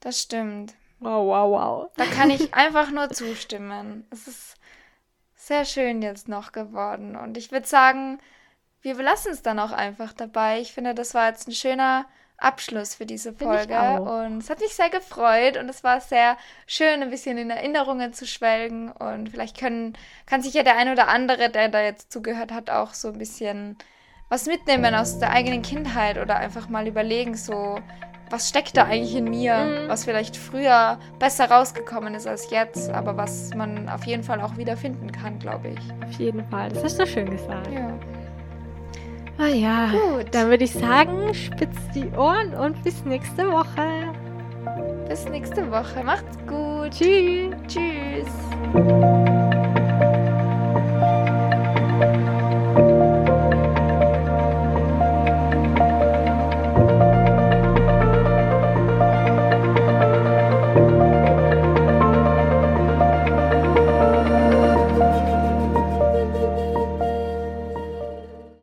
[0.00, 0.74] Das stimmt.
[1.00, 1.90] Wow, wow, wow.
[1.96, 4.06] Da kann ich einfach nur zustimmen.
[4.10, 4.56] Es ist
[5.34, 7.16] sehr schön jetzt noch geworden.
[7.16, 8.18] Und ich würde sagen,
[8.82, 10.60] wir belassen es dann auch einfach dabei.
[10.60, 14.00] Ich finde, das war jetzt ein schöner Abschluss für diese Folge.
[14.00, 16.36] Und es hat mich sehr gefreut und es war sehr
[16.66, 18.90] schön, ein bisschen in Erinnerungen zu schwelgen.
[18.92, 19.96] Und vielleicht können,
[20.26, 23.18] kann sich ja der ein oder andere, der da jetzt zugehört hat, auch so ein
[23.18, 23.76] bisschen
[24.28, 27.80] was mitnehmen aus der eigenen Kindheit oder einfach mal überlegen, so
[28.30, 29.88] was steckt da eigentlich in mir, mhm.
[29.88, 34.56] was vielleicht früher besser rausgekommen ist als jetzt, aber was man auf jeden Fall auch
[34.56, 36.08] wieder finden kann, glaube ich.
[36.08, 37.70] Auf jeden Fall, das hast du schön gesagt.
[37.72, 37.98] Ja.
[39.38, 40.26] Ah ja, gut.
[40.32, 44.12] Dann würde ich sagen, spitzt die Ohren und bis nächste Woche.
[45.08, 46.02] Bis nächste Woche.
[46.04, 46.90] Macht's gut.
[46.90, 47.54] Tschüss.
[47.68, 48.26] Tschüss.